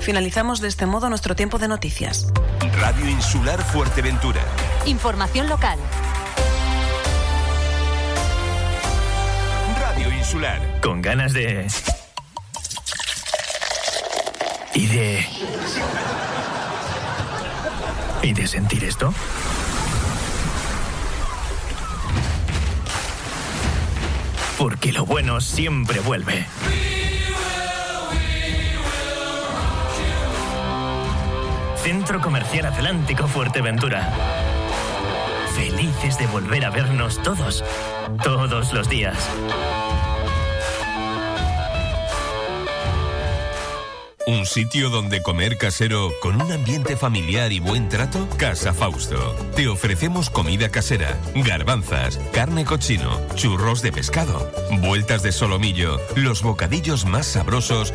[0.00, 2.26] Finalizamos de este modo nuestro tiempo de noticias.
[2.80, 4.40] Radio Insular Fuerteventura.
[4.84, 5.78] Información local.
[9.78, 10.80] Radio Insular.
[10.80, 11.68] Con ganas de...
[14.74, 15.26] Y de...
[18.22, 19.14] ¿Y de sentir esto?
[24.58, 26.46] Porque lo bueno siempre vuelve.
[31.82, 34.12] Centro Comercial Atlántico Fuerteventura.
[35.54, 37.64] Felices de volver a vernos todos,
[38.22, 39.16] todos los días.
[44.26, 48.28] ¿Un sitio donde comer casero con un ambiente familiar y buen trato?
[48.36, 49.34] Casa Fausto.
[49.56, 54.52] Te ofrecemos comida casera, garbanzas, carne cochino, churros de pescado,
[54.82, 57.94] vueltas de solomillo, los bocadillos más sabrosos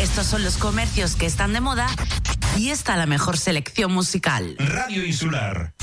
[0.00, 1.86] Estos son los comercios que están de moda
[2.56, 4.56] y esta la mejor selección musical.
[4.58, 5.74] Radio Insular.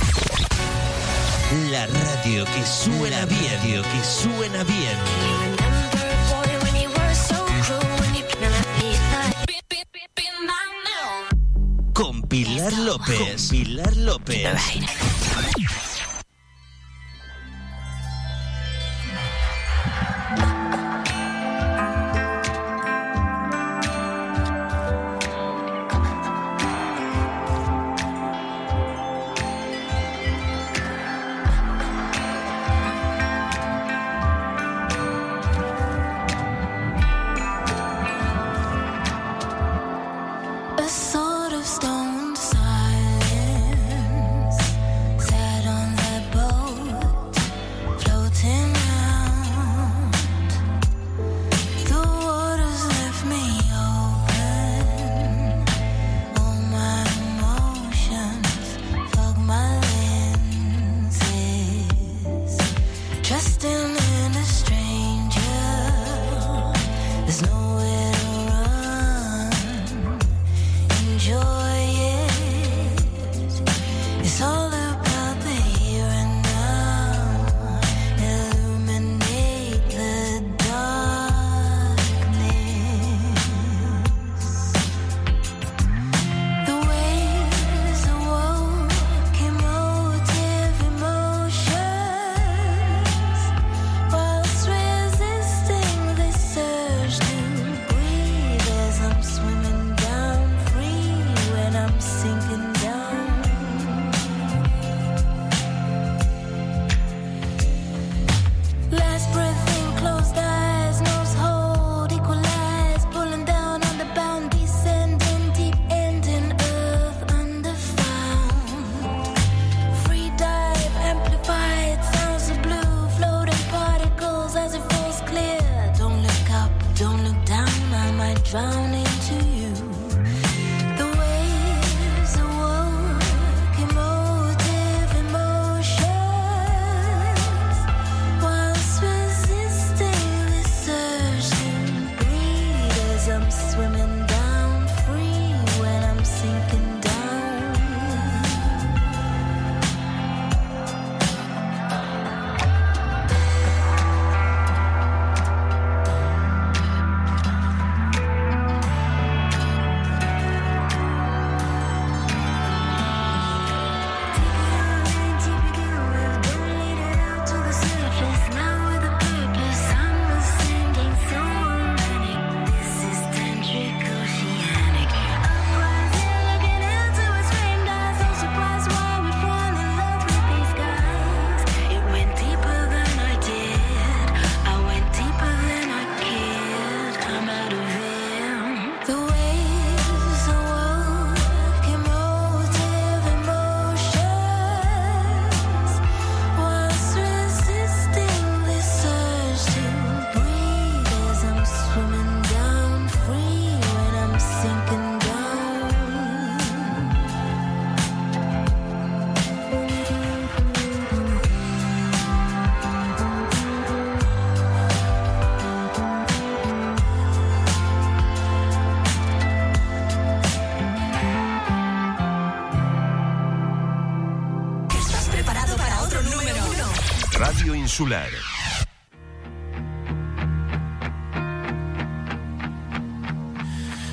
[1.69, 4.97] La radio que suena bien, radio que suena bien.
[11.93, 13.19] Con Pilar López.
[13.19, 14.59] Con Pilar López.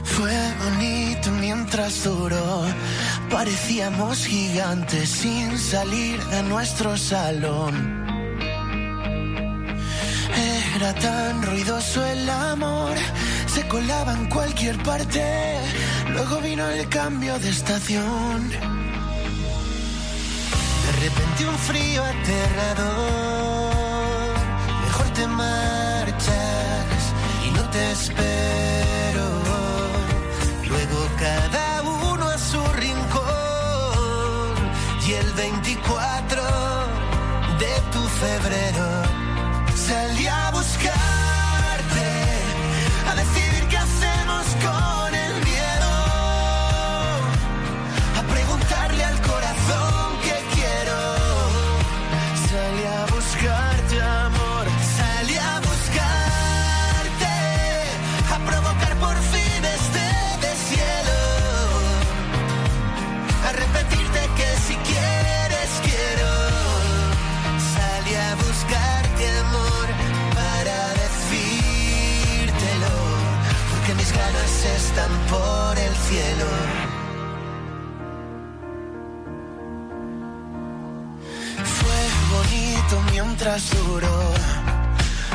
[0.05, 0.33] Fue
[0.65, 2.65] bonito mientras duró.
[3.31, 7.75] Parecíamos gigantes sin salir de nuestro salón.
[10.77, 12.97] Era tan ruidoso el amor,
[13.47, 15.59] se colaba en cualquier parte.
[16.09, 18.49] Luego vino el cambio de estación.
[20.85, 23.34] De repente un frío aterrador.
[27.75, 29.27] Te espero.
[30.69, 33.25] Luego cada uno a su rincón.
[35.07, 36.43] Y el 24
[37.63, 38.94] de tu febrero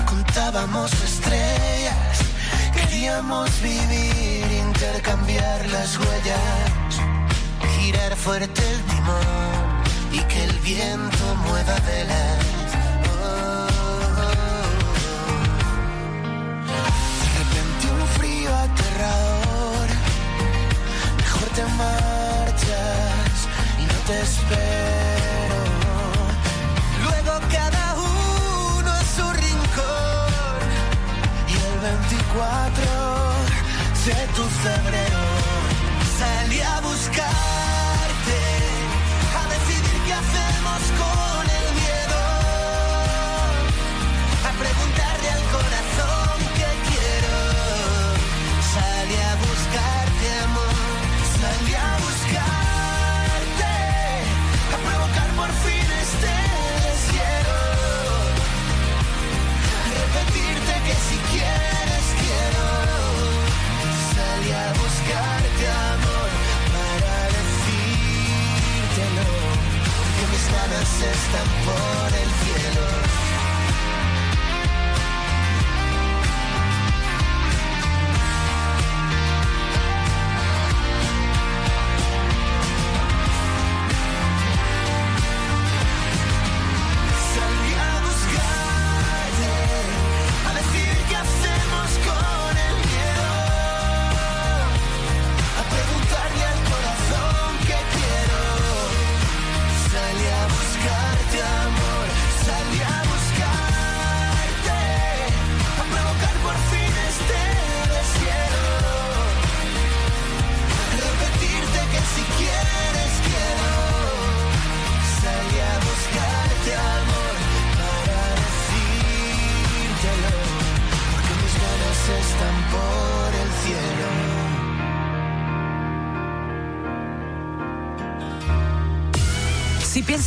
[0.07, 2.17] Contábamos estrellas,
[2.73, 6.91] queríamos vivir, intercambiar las huellas,
[7.77, 12.45] girar fuerte el timón y que el viento mueva velas.
[17.91, 19.87] Un frío aterrador,
[21.17, 25.18] mejor te marchas y no te espero.
[32.09, 32.81] 24
[34.05, 35.21] de tu febrero.
[36.17, 38.41] Salí a buscarte,
[39.39, 41.58] a decidir qué hacemos con el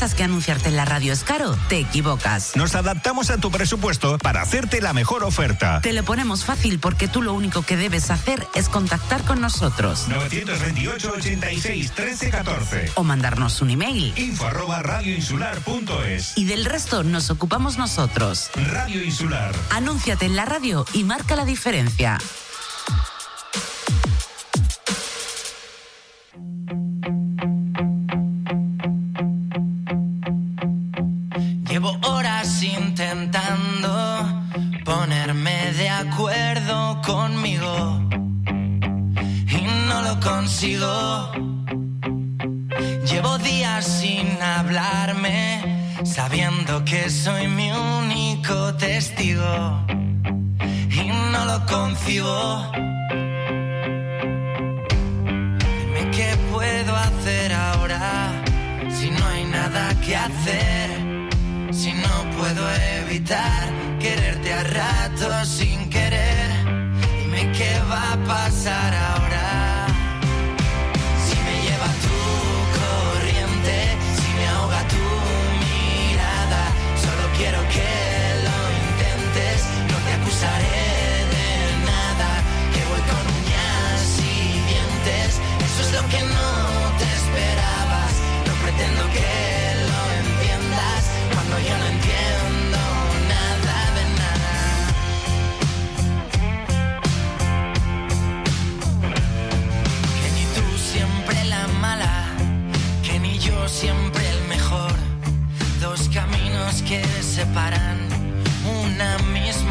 [0.02, 2.56] piensas que anunciarte en la radio es caro, te equivocas.
[2.56, 5.80] Nos adaptamos a tu presupuesto para hacerte la mejor oferta.
[5.80, 10.08] Te lo ponemos fácil porque tú lo único que debes hacer es contactar con nosotros
[10.08, 12.92] 928 86 13 14.
[12.96, 14.12] o mandarnos un email.
[14.16, 16.36] Info arroba radioinsular.es.
[16.36, 18.50] Y del resto nos ocupamos nosotros.
[18.72, 19.54] Radio Insular.
[19.70, 22.18] Anúnciate en la radio y marca la diferencia.
[63.32, 63.71] that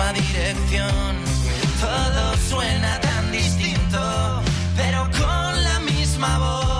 [0.01, 1.15] misma dirección.
[1.79, 4.41] Todo suena tan distinto,
[4.75, 6.70] pero con la misma voz.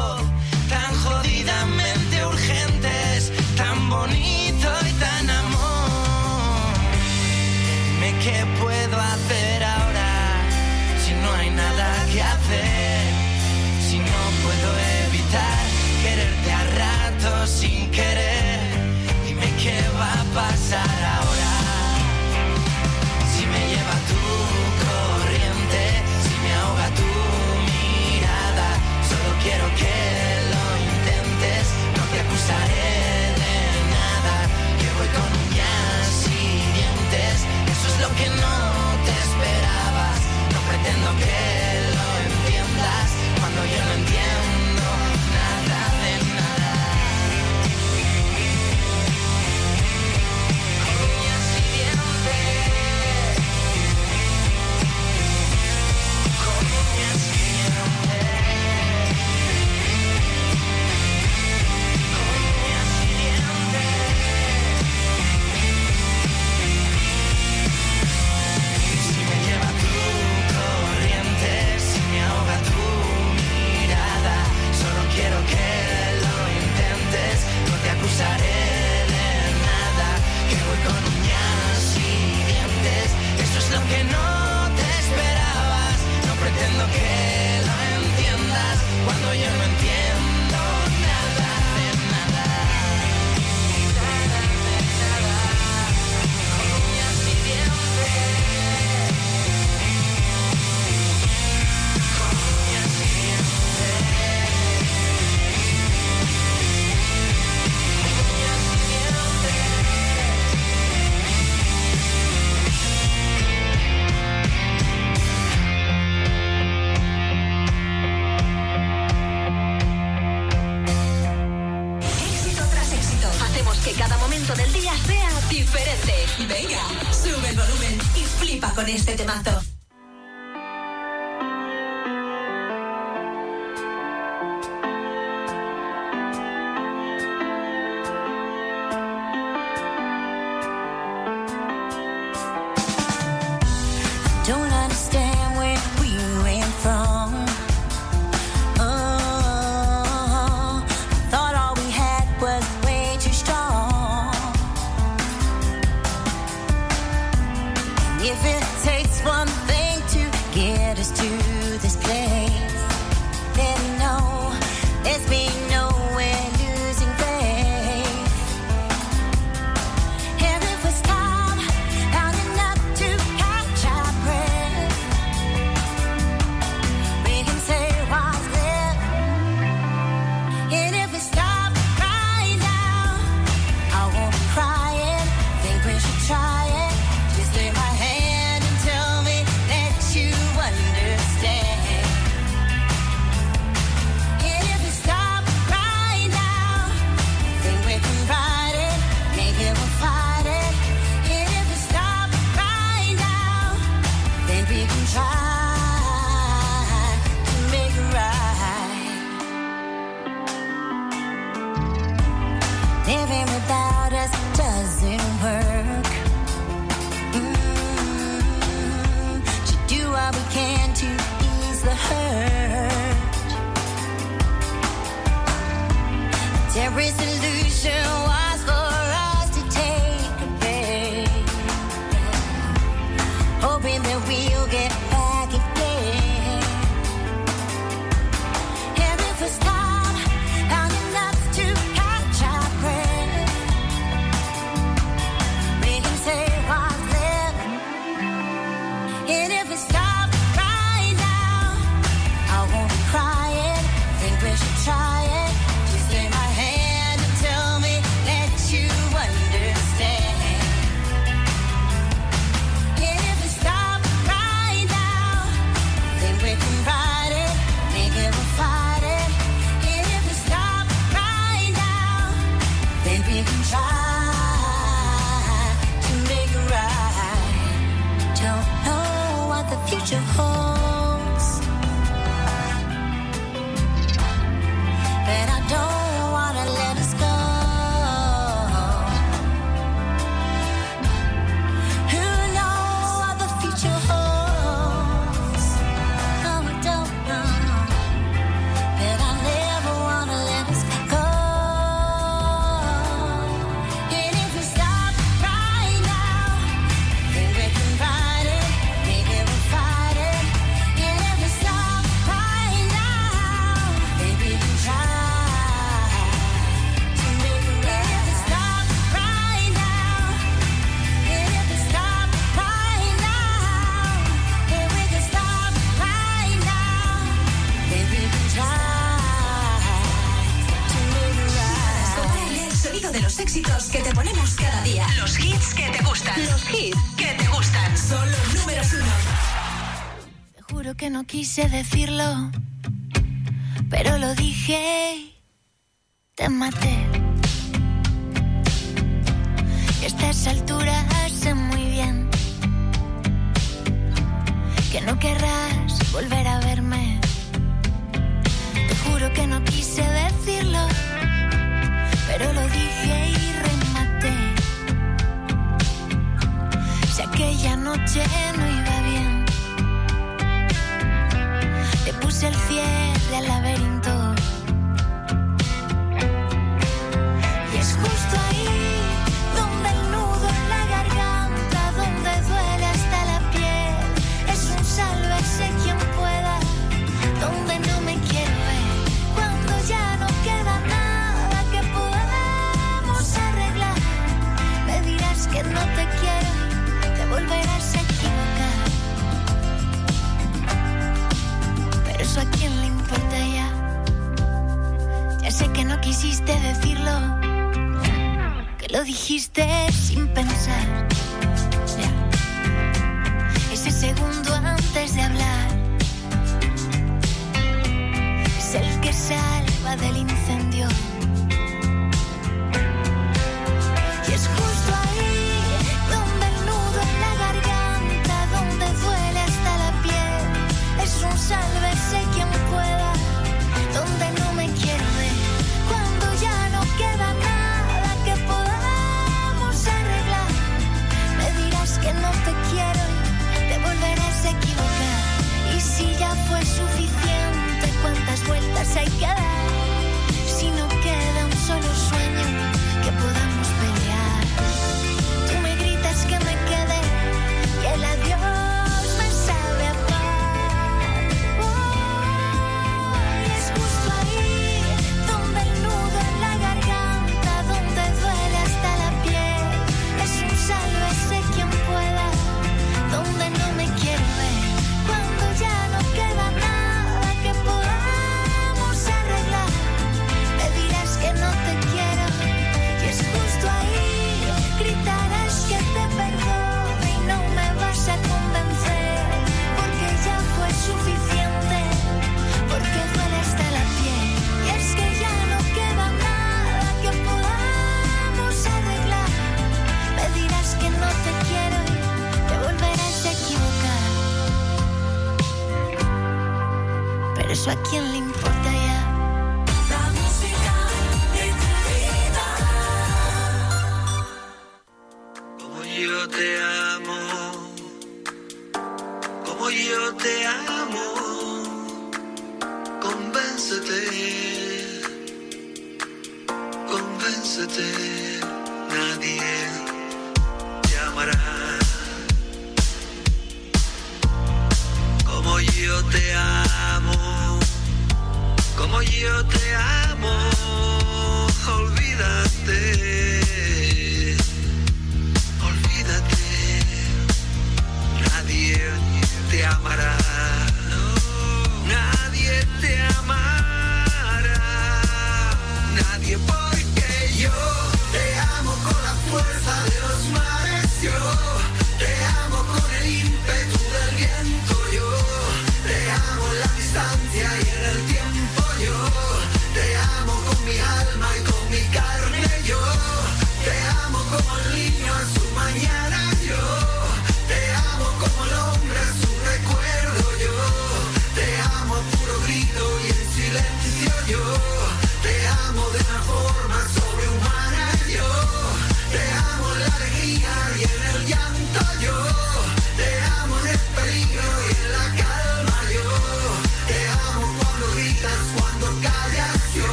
[341.41, 342.00] Quise decirlo,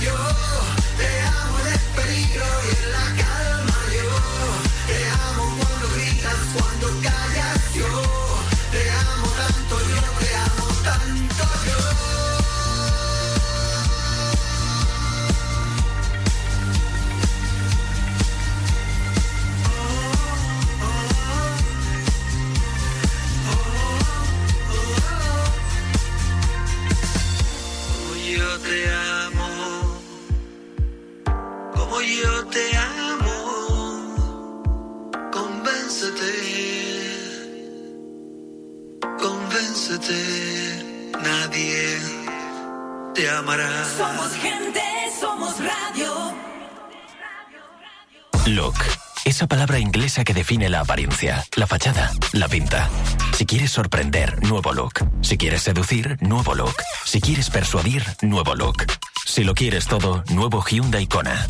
[0.00, 0.49] You're
[50.24, 52.88] que define la apariencia, la fachada, la pinta.
[53.36, 55.06] Si quieres sorprender, nuevo look.
[55.22, 56.74] Si quieres seducir, nuevo look.
[57.04, 58.86] Si quieres persuadir, nuevo look.
[59.24, 61.46] Si lo quieres todo, nuevo Hyundai Kona.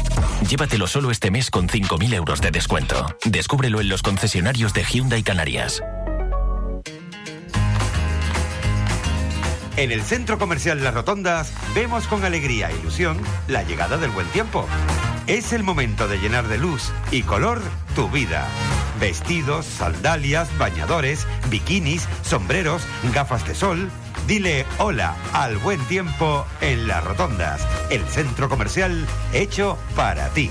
[0.48, 3.06] Llévatelo solo este mes con 5.000 euros de descuento.
[3.24, 5.82] Descúbrelo en los concesionarios de Hyundai Canarias.
[9.76, 13.18] En el Centro Comercial Las Rotondas vemos con alegría e ilusión
[13.48, 14.66] la llegada del buen tiempo.
[15.30, 17.62] Es el momento de llenar de luz y color
[17.94, 18.48] tu vida.
[18.98, 22.82] Vestidos, sandalias, bañadores, bikinis, sombreros,
[23.14, 23.88] gafas de sol.
[24.26, 30.50] Dile hola al buen tiempo en Las Rotondas, el centro comercial hecho para ti.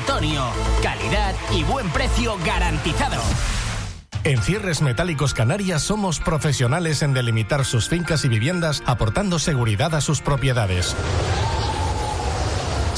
[0.81, 3.21] Calidad y buen precio garantizado.
[4.23, 10.01] En Cierres Metálicos Canarias somos profesionales en delimitar sus fincas y viviendas aportando seguridad a
[10.01, 10.95] sus propiedades.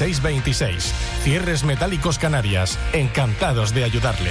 [0.00, 0.94] 46 26.
[1.22, 2.78] Cierres Metálicos Canarias.
[2.94, 4.30] Encantados de ayudarle.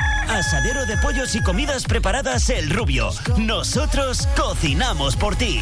[0.29, 3.09] Asadero de pollos y comidas preparadas El Rubio.
[3.37, 5.61] Nosotros cocinamos por ti.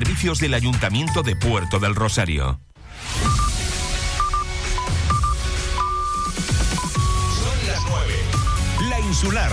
[0.00, 2.58] Servicios del Ayuntamiento de Puerto del Rosario.
[7.34, 8.14] Son las 9.
[8.88, 9.52] La insular.